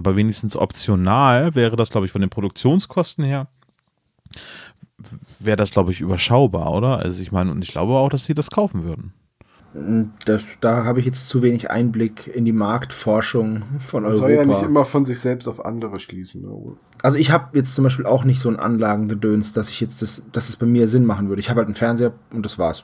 [0.00, 3.48] Aber wenigstens optional wäre das, glaube ich, von den Produktionskosten her,
[5.40, 6.98] wäre das, glaube ich, überschaubar, oder?
[6.98, 9.12] Also ich meine, und ich glaube auch, dass sie das kaufen würden.
[10.24, 14.16] Das, da habe ich jetzt zu wenig Einblick in die Marktforschung von Man Europa.
[14.16, 16.42] soll ja nicht immer von sich selbst auf andere schließen.
[16.42, 16.76] Ne?
[17.02, 20.24] also ich habe jetzt zum Beispiel auch nicht so ein Anlagengedöns, dass ich jetzt das,
[20.32, 21.40] dass es bei mir Sinn machen würde.
[21.40, 22.82] Ich habe halt einen Fernseher und das war's.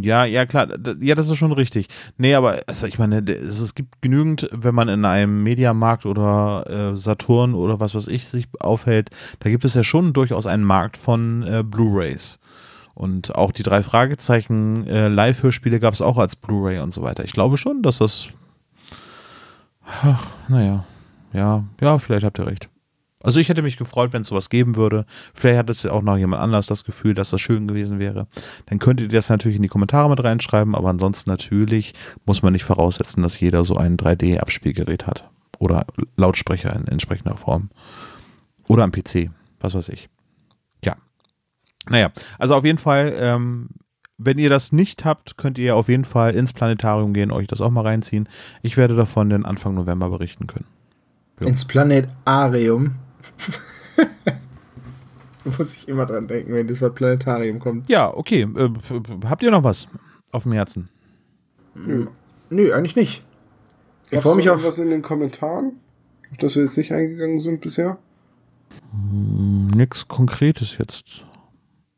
[0.00, 0.68] Ja, ja, klar.
[1.00, 1.88] Ja, das ist schon richtig.
[2.18, 6.96] Nee, aber also ich meine, es gibt genügend, wenn man in einem Mediamarkt oder äh,
[6.96, 10.96] Saturn oder was weiß ich sich aufhält, da gibt es ja schon durchaus einen Markt
[10.96, 12.38] von äh, Blu-Rays.
[12.94, 17.24] Und auch die drei Fragezeichen äh, Live-Hörspiele gab es auch als Blu-ray und so weiter.
[17.24, 18.28] Ich glaube schon, dass das.
[20.02, 20.84] Ach, naja.
[21.32, 22.70] Ja, ja, vielleicht habt ihr recht.
[23.26, 25.04] Also ich hätte mich gefreut, wenn es sowas geben würde.
[25.34, 28.28] Vielleicht hat es ja auch noch jemand anders das Gefühl, dass das schön gewesen wäre.
[28.66, 31.92] Dann könntet ihr das natürlich in die Kommentare mit reinschreiben, aber ansonsten natürlich
[32.24, 35.28] muss man nicht voraussetzen, dass jeder so ein 3D-Abspielgerät hat.
[35.58, 35.86] Oder
[36.16, 37.70] Lautsprecher in entsprechender Form.
[38.68, 40.08] Oder am PC, was weiß ich.
[40.84, 40.94] Ja.
[41.88, 43.70] Naja, also auf jeden Fall, ähm,
[44.18, 47.60] wenn ihr das nicht habt, könnt ihr auf jeden Fall ins Planetarium gehen, euch das
[47.60, 48.28] auch mal reinziehen.
[48.62, 50.66] Ich werde davon den Anfang November berichten können.
[51.40, 51.48] Ja.
[51.48, 52.94] Ins Planetarium.
[55.58, 57.88] Muss ich immer dran denken, wenn das Wort Planetarium kommt.
[57.88, 58.42] Ja, okay.
[58.42, 58.70] Äh,
[59.26, 59.86] habt ihr noch was
[60.32, 60.88] auf dem Herzen?
[61.74, 63.22] Nö, eigentlich nicht.
[64.10, 64.64] Ich freue mich auf.
[64.64, 65.72] was in den Kommentaren,
[66.30, 67.98] auf das wir jetzt nicht eingegangen sind bisher.
[68.92, 71.24] Nix Konkretes jetzt.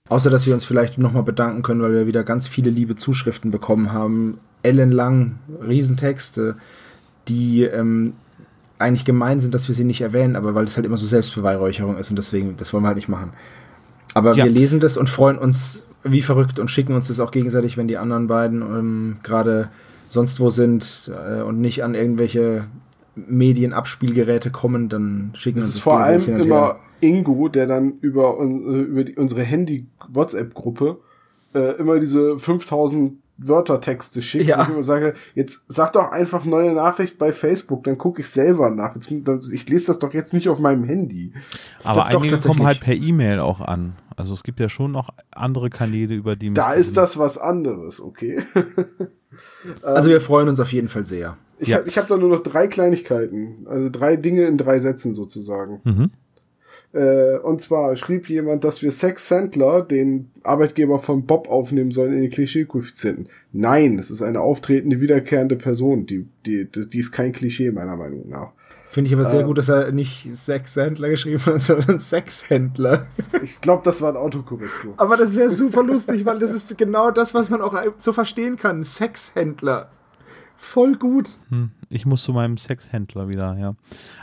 [0.08, 3.50] Außer, dass wir uns vielleicht nochmal bedanken können, weil wir wieder ganz viele liebe Zuschriften
[3.50, 4.38] bekommen haben.
[4.62, 6.56] ellenlang, Riesentexte,
[7.28, 8.14] die ähm,
[8.78, 11.96] eigentlich gemein sind, dass wir sie nicht erwähnen, aber weil es halt immer so Selbstbeweihräucherung
[11.98, 13.30] ist und deswegen, das wollen wir halt nicht machen.
[14.14, 14.44] Aber Ja.
[14.44, 17.88] wir lesen das und freuen uns wie verrückt und schicken uns das auch gegenseitig, wenn
[17.88, 19.68] die anderen beiden ähm, gerade
[20.08, 22.66] sonst wo sind äh, und nicht an irgendwelche
[23.16, 26.76] Medienabspielgeräte kommen, dann schicken Das uns ist vor allem gegenseitig hin und her.
[27.00, 30.98] immer Ingo, der dann über, äh, über die, unsere Handy-WhatsApp-Gruppe
[31.54, 34.46] äh, immer diese 5000 Wörtertexte schickt.
[34.46, 34.56] Ja.
[34.60, 38.28] Und ich immer sage, jetzt sag doch einfach neue Nachricht bei Facebook, dann gucke ich
[38.28, 38.94] selber nach.
[38.96, 39.10] Jetzt,
[39.52, 41.32] ich lese das doch jetzt nicht auf meinem Handy.
[41.84, 43.94] Aber einige kommen halt per E-Mail auch an.
[44.16, 47.38] Also es gibt ja schon noch andere Kanäle, über die Da man- ist das was
[47.38, 48.42] anderes, okay?
[49.82, 51.36] Also wir freuen uns auf jeden Fall sehr.
[51.58, 51.78] Ich Ja.
[51.78, 53.66] habe hab da nur noch drei Kleinigkeiten.
[53.68, 55.80] Also drei Dinge in drei Sätzen sozusagen.
[55.84, 56.10] Mhm.
[56.92, 62.14] Äh, und zwar schrieb jemand, dass wir Sex Sandler, den Arbeitgeber von Bob, aufnehmen sollen
[62.14, 63.28] in den Klischee-Koeffizienten.
[63.52, 66.06] Nein, es ist eine auftretende, wiederkehrende Person.
[66.06, 68.52] Die, die, die, die ist kein Klischee, meiner Meinung nach.
[68.90, 69.44] Finde ich aber sehr Äh.
[69.44, 73.06] gut, dass er nicht Sexhändler geschrieben hat, sondern Sexhändler.
[73.42, 74.94] Ich glaube, das war ein Autokorrektur.
[74.96, 78.56] Aber das wäre super lustig, weil das ist genau das, was man auch so verstehen
[78.56, 78.82] kann.
[78.84, 79.90] Sexhändler.
[80.56, 81.28] Voll gut.
[81.50, 83.74] Hm, ich muss zu meinem Sexhändler wieder, ja.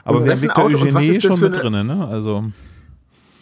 [0.04, 1.88] Aber wir haben Victor Auto- und was Eugenie ist das schon für mit eine- drin,
[1.88, 2.08] ne?
[2.08, 2.43] Also,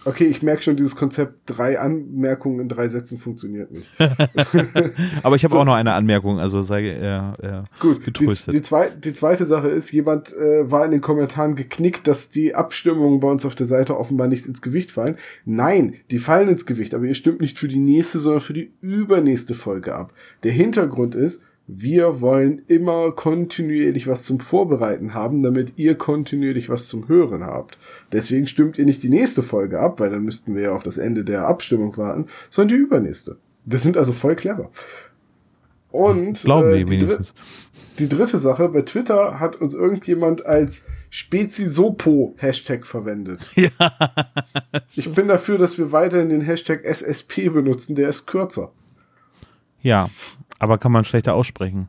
[0.05, 3.87] Okay, ich merke schon, dieses Konzept drei Anmerkungen in drei Sätzen funktioniert nicht.
[5.23, 5.59] aber ich habe So.
[5.59, 8.53] auch noch eine Anmerkung, also sei äh, äh, Gut, die, getröstet.
[8.53, 12.53] die, zwei, die zweite Sache ist, jemand äh, war in den Kommentaren geknickt, dass die
[12.53, 15.15] Abstimmungen bei uns auf der Seite offenbar nicht ins Gewicht fallen.
[15.45, 18.73] Nein, die fallen ins Gewicht, aber ihr stimmt nicht für die nächste, sondern für die
[18.81, 20.13] übernächste Folge ab.
[20.43, 21.41] Der Hintergrund ist,
[21.75, 27.77] wir wollen immer kontinuierlich was zum Vorbereiten haben, damit ihr kontinuierlich was zum Hören habt.
[28.11, 30.97] Deswegen stimmt ihr nicht die nächste Folge ab, weil dann müssten wir ja auf das
[30.97, 33.37] Ende der Abstimmung warten, sondern die übernächste.
[33.65, 34.69] Wir sind also voll clever.
[35.91, 37.33] Und Glauben äh, wir die, dr wenigstens.
[37.99, 43.51] die dritte Sache, bei Twitter hat uns irgendjemand als Spezisopo Hashtag verwendet.
[43.55, 43.69] Ja.
[44.95, 48.71] Ich bin dafür, dass wir weiterhin den Hashtag SSP benutzen, der ist kürzer.
[49.83, 50.09] Ja,
[50.57, 51.87] aber kann man schlechter aussprechen.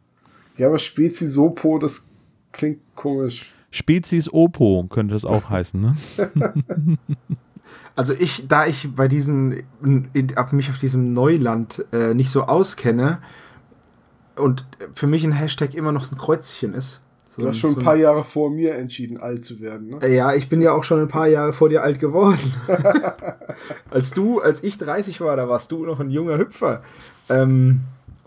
[0.57, 2.07] Ja, aber Spezisopo, das
[2.53, 3.53] klingt komisch.
[3.71, 5.97] Spezies Opo könnte es auch heißen, ne?
[7.97, 12.43] Also ich, da ich bei diesen, in, ab mich auf diesem Neuland äh, nicht so
[12.43, 13.21] auskenne
[14.37, 17.03] und für mich ein Hashtag immer noch so ein Kreuzchen ist.
[17.35, 20.09] So Du hast schon ein paar Jahre vor mir entschieden, alt zu werden, ne?
[20.09, 22.39] Ja, ich bin ja auch schon ein paar Jahre vor dir alt geworden.
[23.91, 26.83] als du, als ich 30 war, da warst du noch ein junger Hüpfer.
[27.29, 27.81] Ähm,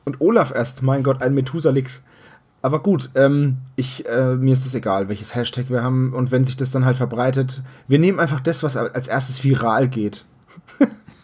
[0.04, 2.04] und Olaf erst, mein Gott, ein Methusalix.
[2.62, 6.12] Aber gut, ähm, ich, äh, mir ist es egal, welches Hashtag wir haben.
[6.12, 9.88] Und wenn sich das dann halt verbreitet, wir nehmen einfach das, was als erstes viral
[9.88, 10.26] geht.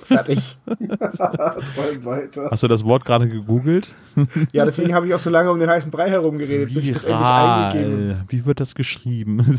[0.03, 0.57] Fertig.
[0.65, 2.49] Träum weiter.
[2.51, 3.89] Hast du das Wort gerade gegoogelt?
[4.51, 7.03] Ja, deswegen habe ich auch so lange um den heißen Brei herumgeredet, bis ich das
[7.05, 8.23] endlich eingegeben Viral.
[8.27, 9.45] Wie wird das geschrieben?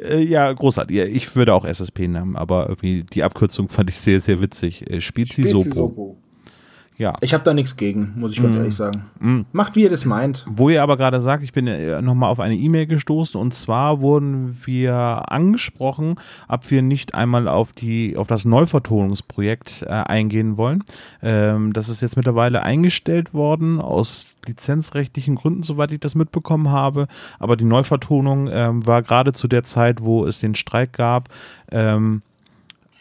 [0.00, 0.96] Äh, ja, großartig.
[0.96, 4.88] Ich würde auch SSP nehmen, aber irgendwie die Abkürzung fand ich sehr, sehr witzig.
[4.88, 6.16] Äh, Spezisopo.
[6.98, 7.14] Ja.
[7.20, 9.04] Ich habe da nichts gegen, muss ich ganz ehrlich sagen.
[9.20, 9.40] Mm.
[9.52, 10.44] Macht, wie ihr das meint.
[10.48, 14.00] Wo ihr aber gerade sagt, ich bin äh, nochmal auf eine E-Mail gestoßen und zwar
[14.00, 16.16] wurden wir angesprochen,
[16.48, 20.82] ob wir nicht einmal auf die auf das Neuvertonungsprojekt äh, eingehen wollen.
[21.22, 27.06] Ähm, das ist jetzt mittlerweile eingestellt worden aus lizenzrechtlichen Gründen, soweit ich das mitbekommen habe.
[27.38, 31.28] Aber die Neuvertonung ähm, war gerade zu der Zeit, wo es den Streik gab.
[31.70, 32.22] Ähm,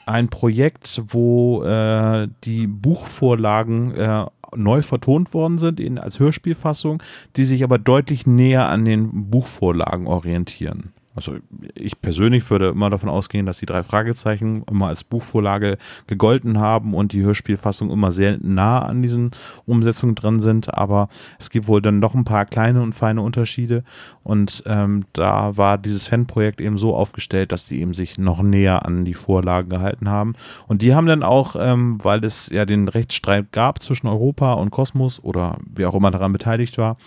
[0.08, 7.04] ein Projekt, wo äh, die Buchvorlagen äh, neu vertont worden sind in, als Hörspielfassung,
[7.36, 10.93] die sich aber deutlich näher an den Buchvorlagen orientieren.
[11.17, 11.38] Also
[11.73, 16.93] ich persönlich würde immer davon ausgehen, dass die drei Fragezeichen immer als Buchvorlage gegolten haben
[16.93, 19.32] und die Hörspielfassung immer sehr nah an diesen
[19.65, 23.84] Umsetzungen dran sind, aber es gibt wohl dann noch ein paar kleine und feine Unterschiede.
[24.23, 28.86] Und ähm, da war dieses Fanprojekt eben so aufgestellt, dass die eben sich noch näher
[28.86, 30.36] an die Vorlagen gehalten haben.
[30.67, 34.69] Und die haben dann auch, ähm, weil es ja den Rechtsstreit gab zwischen Europa und
[34.69, 36.97] Kosmos oder wer auch immer daran beteiligt war,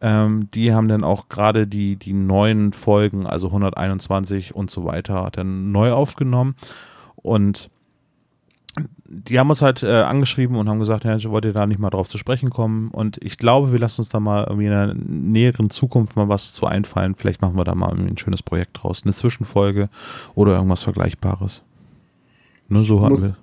[0.00, 5.30] ähm, die haben dann auch gerade die, die neuen Folgen, also 121 und so weiter,
[5.32, 6.54] dann neu aufgenommen.
[7.16, 7.70] Und
[9.08, 11.90] die haben uns halt äh, angeschrieben und haben gesagt, ja, wollt ihr da nicht mal
[11.90, 12.90] drauf zu sprechen kommen?
[12.90, 16.52] Und ich glaube, wir lassen uns da mal irgendwie in der näheren Zukunft mal was
[16.52, 17.14] zu einfallen.
[17.14, 19.88] Vielleicht machen wir da mal ein schönes Projekt draus, eine Zwischenfolge
[20.34, 21.62] oder irgendwas Vergleichbares.
[22.68, 23.36] Nur so hatten wir.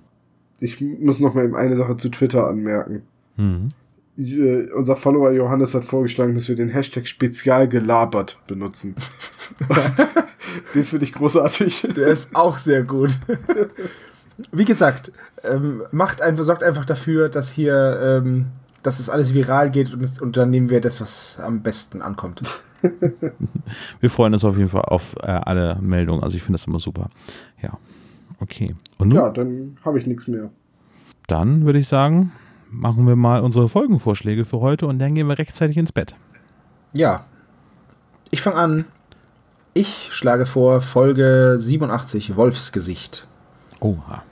[0.60, 3.02] Ich muss noch mal eben eine Sache zu Twitter anmerken.
[3.36, 3.68] Mhm.
[4.16, 8.94] Äh, unser Follower Johannes hat vorgeschlagen, dass wir den Hashtag spezial gelabert benutzen.
[10.74, 11.88] den finde ich großartig.
[11.96, 13.18] Der ist auch sehr gut.
[14.52, 18.46] Wie gesagt, ähm, macht einfach, sorgt einfach dafür, dass hier, ähm,
[18.82, 22.02] dass es alles viral geht und, es, und dann nehmen wir das, was am besten
[22.02, 22.42] ankommt.
[24.00, 26.22] Wir freuen uns auf jeden Fall auf äh, alle Meldungen.
[26.22, 27.08] Also ich finde das immer super.
[27.62, 27.78] Ja.
[28.40, 28.74] Okay.
[28.98, 30.50] Und nun, Ja, dann habe ich nichts mehr.
[31.28, 32.32] dann würde ich sagen,
[32.74, 36.14] machen wir mal unsere Folgenvorschläge für heute und dann gehen wir rechtzeitig ins Bett.
[36.92, 37.24] Ja.
[38.30, 38.84] Ich fange an.
[39.72, 43.26] Ich schlage vor Folge 87, Wolfsgesicht.
[43.80, 44.22] Oha.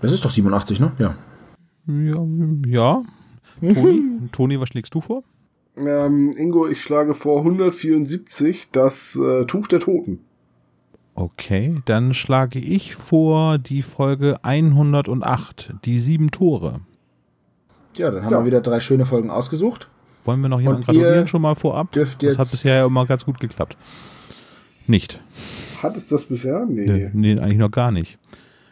[0.00, 0.92] Das ist doch 87, ne?
[0.98, 1.14] Ja.
[1.86, 2.26] Ja.
[2.66, 3.02] ja.
[3.60, 5.22] Toni, Toni, was schlägst du vor?
[5.76, 10.20] Ähm, Ingo, ich schlage vor 174 das äh, Tuch der Toten.
[11.14, 16.80] Okay, dann schlage ich vor die Folge 108, die sieben Tore.
[17.96, 18.40] Ja, dann haben Ja.
[18.40, 19.88] wir wieder drei schöne Folgen ausgesucht.
[20.24, 21.90] Wollen wir noch jemanden Und gratulieren schon mal vorab?
[21.92, 23.76] dürft Das hat bisher ja immer ganz gut geklappt.
[24.86, 25.20] Nicht.
[25.82, 26.64] Hat es das bisher?
[26.68, 26.86] Nee.
[26.86, 28.18] Nee, nee eigentlich noch gar nicht.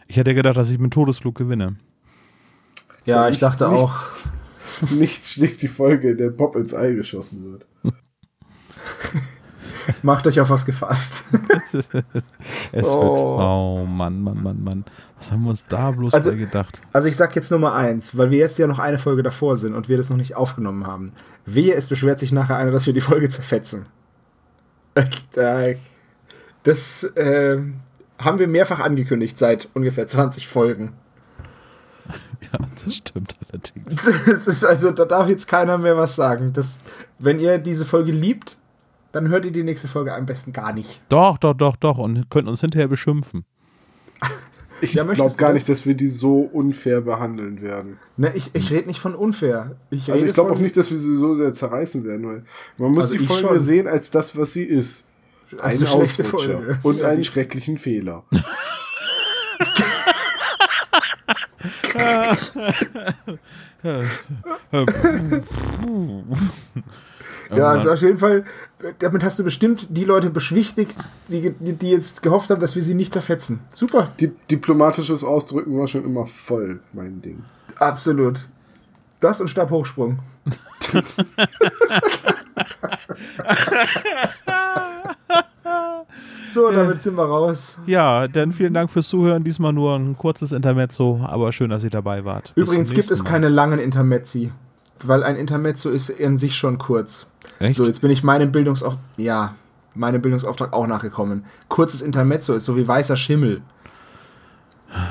[0.07, 1.77] Ich hätte gedacht, dass ich mit Todesflug gewinne.
[3.05, 3.91] Ja, So, ich dachte auch.
[3.91, 4.29] nichts,
[4.93, 7.67] Nichts schlägt die Folge, in der Bob ins Ei geschossen wird.
[10.03, 11.25] Macht euch auf was gefasst.
[12.73, 13.03] Es Oh.
[13.03, 13.21] wird.
[13.21, 14.85] Oh Mann, Mann, Mann, Mann.
[15.19, 16.81] Was haben wir uns da bloß Also- gedacht?
[16.93, 19.75] Also ich sag jetzt Nummer eins, weil wir jetzt ja noch eine Folge davor sind
[19.75, 21.13] und wir das noch nicht aufgenommen haben.
[21.47, 23.87] Wehe, es beschwert sich nachher einer, dass wir die Folge zerfetzen.
[26.63, 27.59] Das äh,
[28.19, 30.93] haben wir mehrfach angekündigt seit ungefähr 20 Folgen.
[32.53, 33.97] Ja, das stimmt allerdings.
[34.27, 36.53] Das ist also, da darf jetzt keiner mehr was sagen.
[36.53, 36.81] Das,
[37.19, 38.59] wenn ihr diese Folge liebt,
[39.13, 41.01] dann hört ihr die nächste Folge am besten gar nicht.
[41.09, 41.99] Doch, doch, doch, doch.
[41.99, 43.45] Und könnt uns hinterher beschimpfen.
[44.83, 45.55] Ich Ja, glaube gar das?
[45.57, 47.99] nicht, dass wir die so unfair behandeln werden.
[48.17, 49.77] Ne, ich ich rede nicht von unfair.
[49.91, 52.45] Ich Also ich glaube auch nicht, dass wir sie so sehr zerreißen werden, weil
[52.79, 53.61] man muss Also die Folge schon.
[53.61, 55.05] sehen als das, was sie ist.
[55.61, 56.79] Eine schlechte Ausrutscher Folge.
[56.83, 58.25] und Ja, einen schrecklichen Fehler.
[67.57, 68.45] Ja, also auf jeden Fall,
[69.01, 70.95] damit hast du bestimmt die Leute beschwichtigt,
[71.29, 73.61] die, die, die jetzt gehofft haben, dass wir sie nicht zerfetzen.
[73.73, 77.43] Super, Di diplomatisches Ausdrücken war schon immer voll mein Ding.
[77.77, 78.49] absolut.
[79.21, 80.19] Das und Stabhochsprung.
[86.55, 87.77] so, damit sind wir raus.
[87.87, 89.45] Ja, dann vielen Dank fürs Zuhören.
[89.45, 92.53] Diesmal nur ein kurzes Intermezzo, aber schön, dass ihr dabei wart.
[92.55, 93.31] Bis Übrigens gibt es Mal.
[93.31, 94.51] keine langen Intermezzi,
[95.05, 97.27] weil ein Intermezzo ist in sich schon kurz.
[97.61, 97.77] Echt?
[97.77, 99.55] So, jetzt bin ich meinem Bildungsauf ja,
[99.95, 101.45] meinem Bildungsauftrag auch nachgekommen.
[101.69, 103.63] Kurzes Intermezzo ist so wie weißer Schimmel.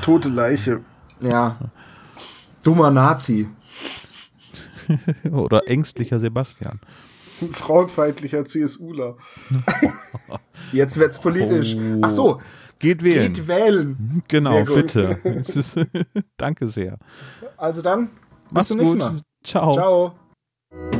[0.02, 0.80] Tote Leiche.
[1.20, 1.56] Ja.
[2.62, 3.48] Dummer Nazi.
[5.30, 6.80] Oder ängstlicher Sebastian.
[7.52, 9.16] Frauenfeindlicher CSUler.
[10.72, 11.74] Jetzt wird's politisch.
[11.74, 12.00] Oh.
[12.02, 12.40] Ach so,
[12.78, 13.32] Geht wählen.
[13.32, 14.22] geht wählen.
[14.28, 15.18] genau, bitte.
[15.24, 15.78] Ist,
[16.36, 16.98] danke sehr.
[17.56, 18.10] Also dann,
[18.50, 19.12] bis zum nächsten gut.
[19.12, 19.22] Mal.
[19.42, 19.74] Ciao.
[19.74, 20.99] Ciao.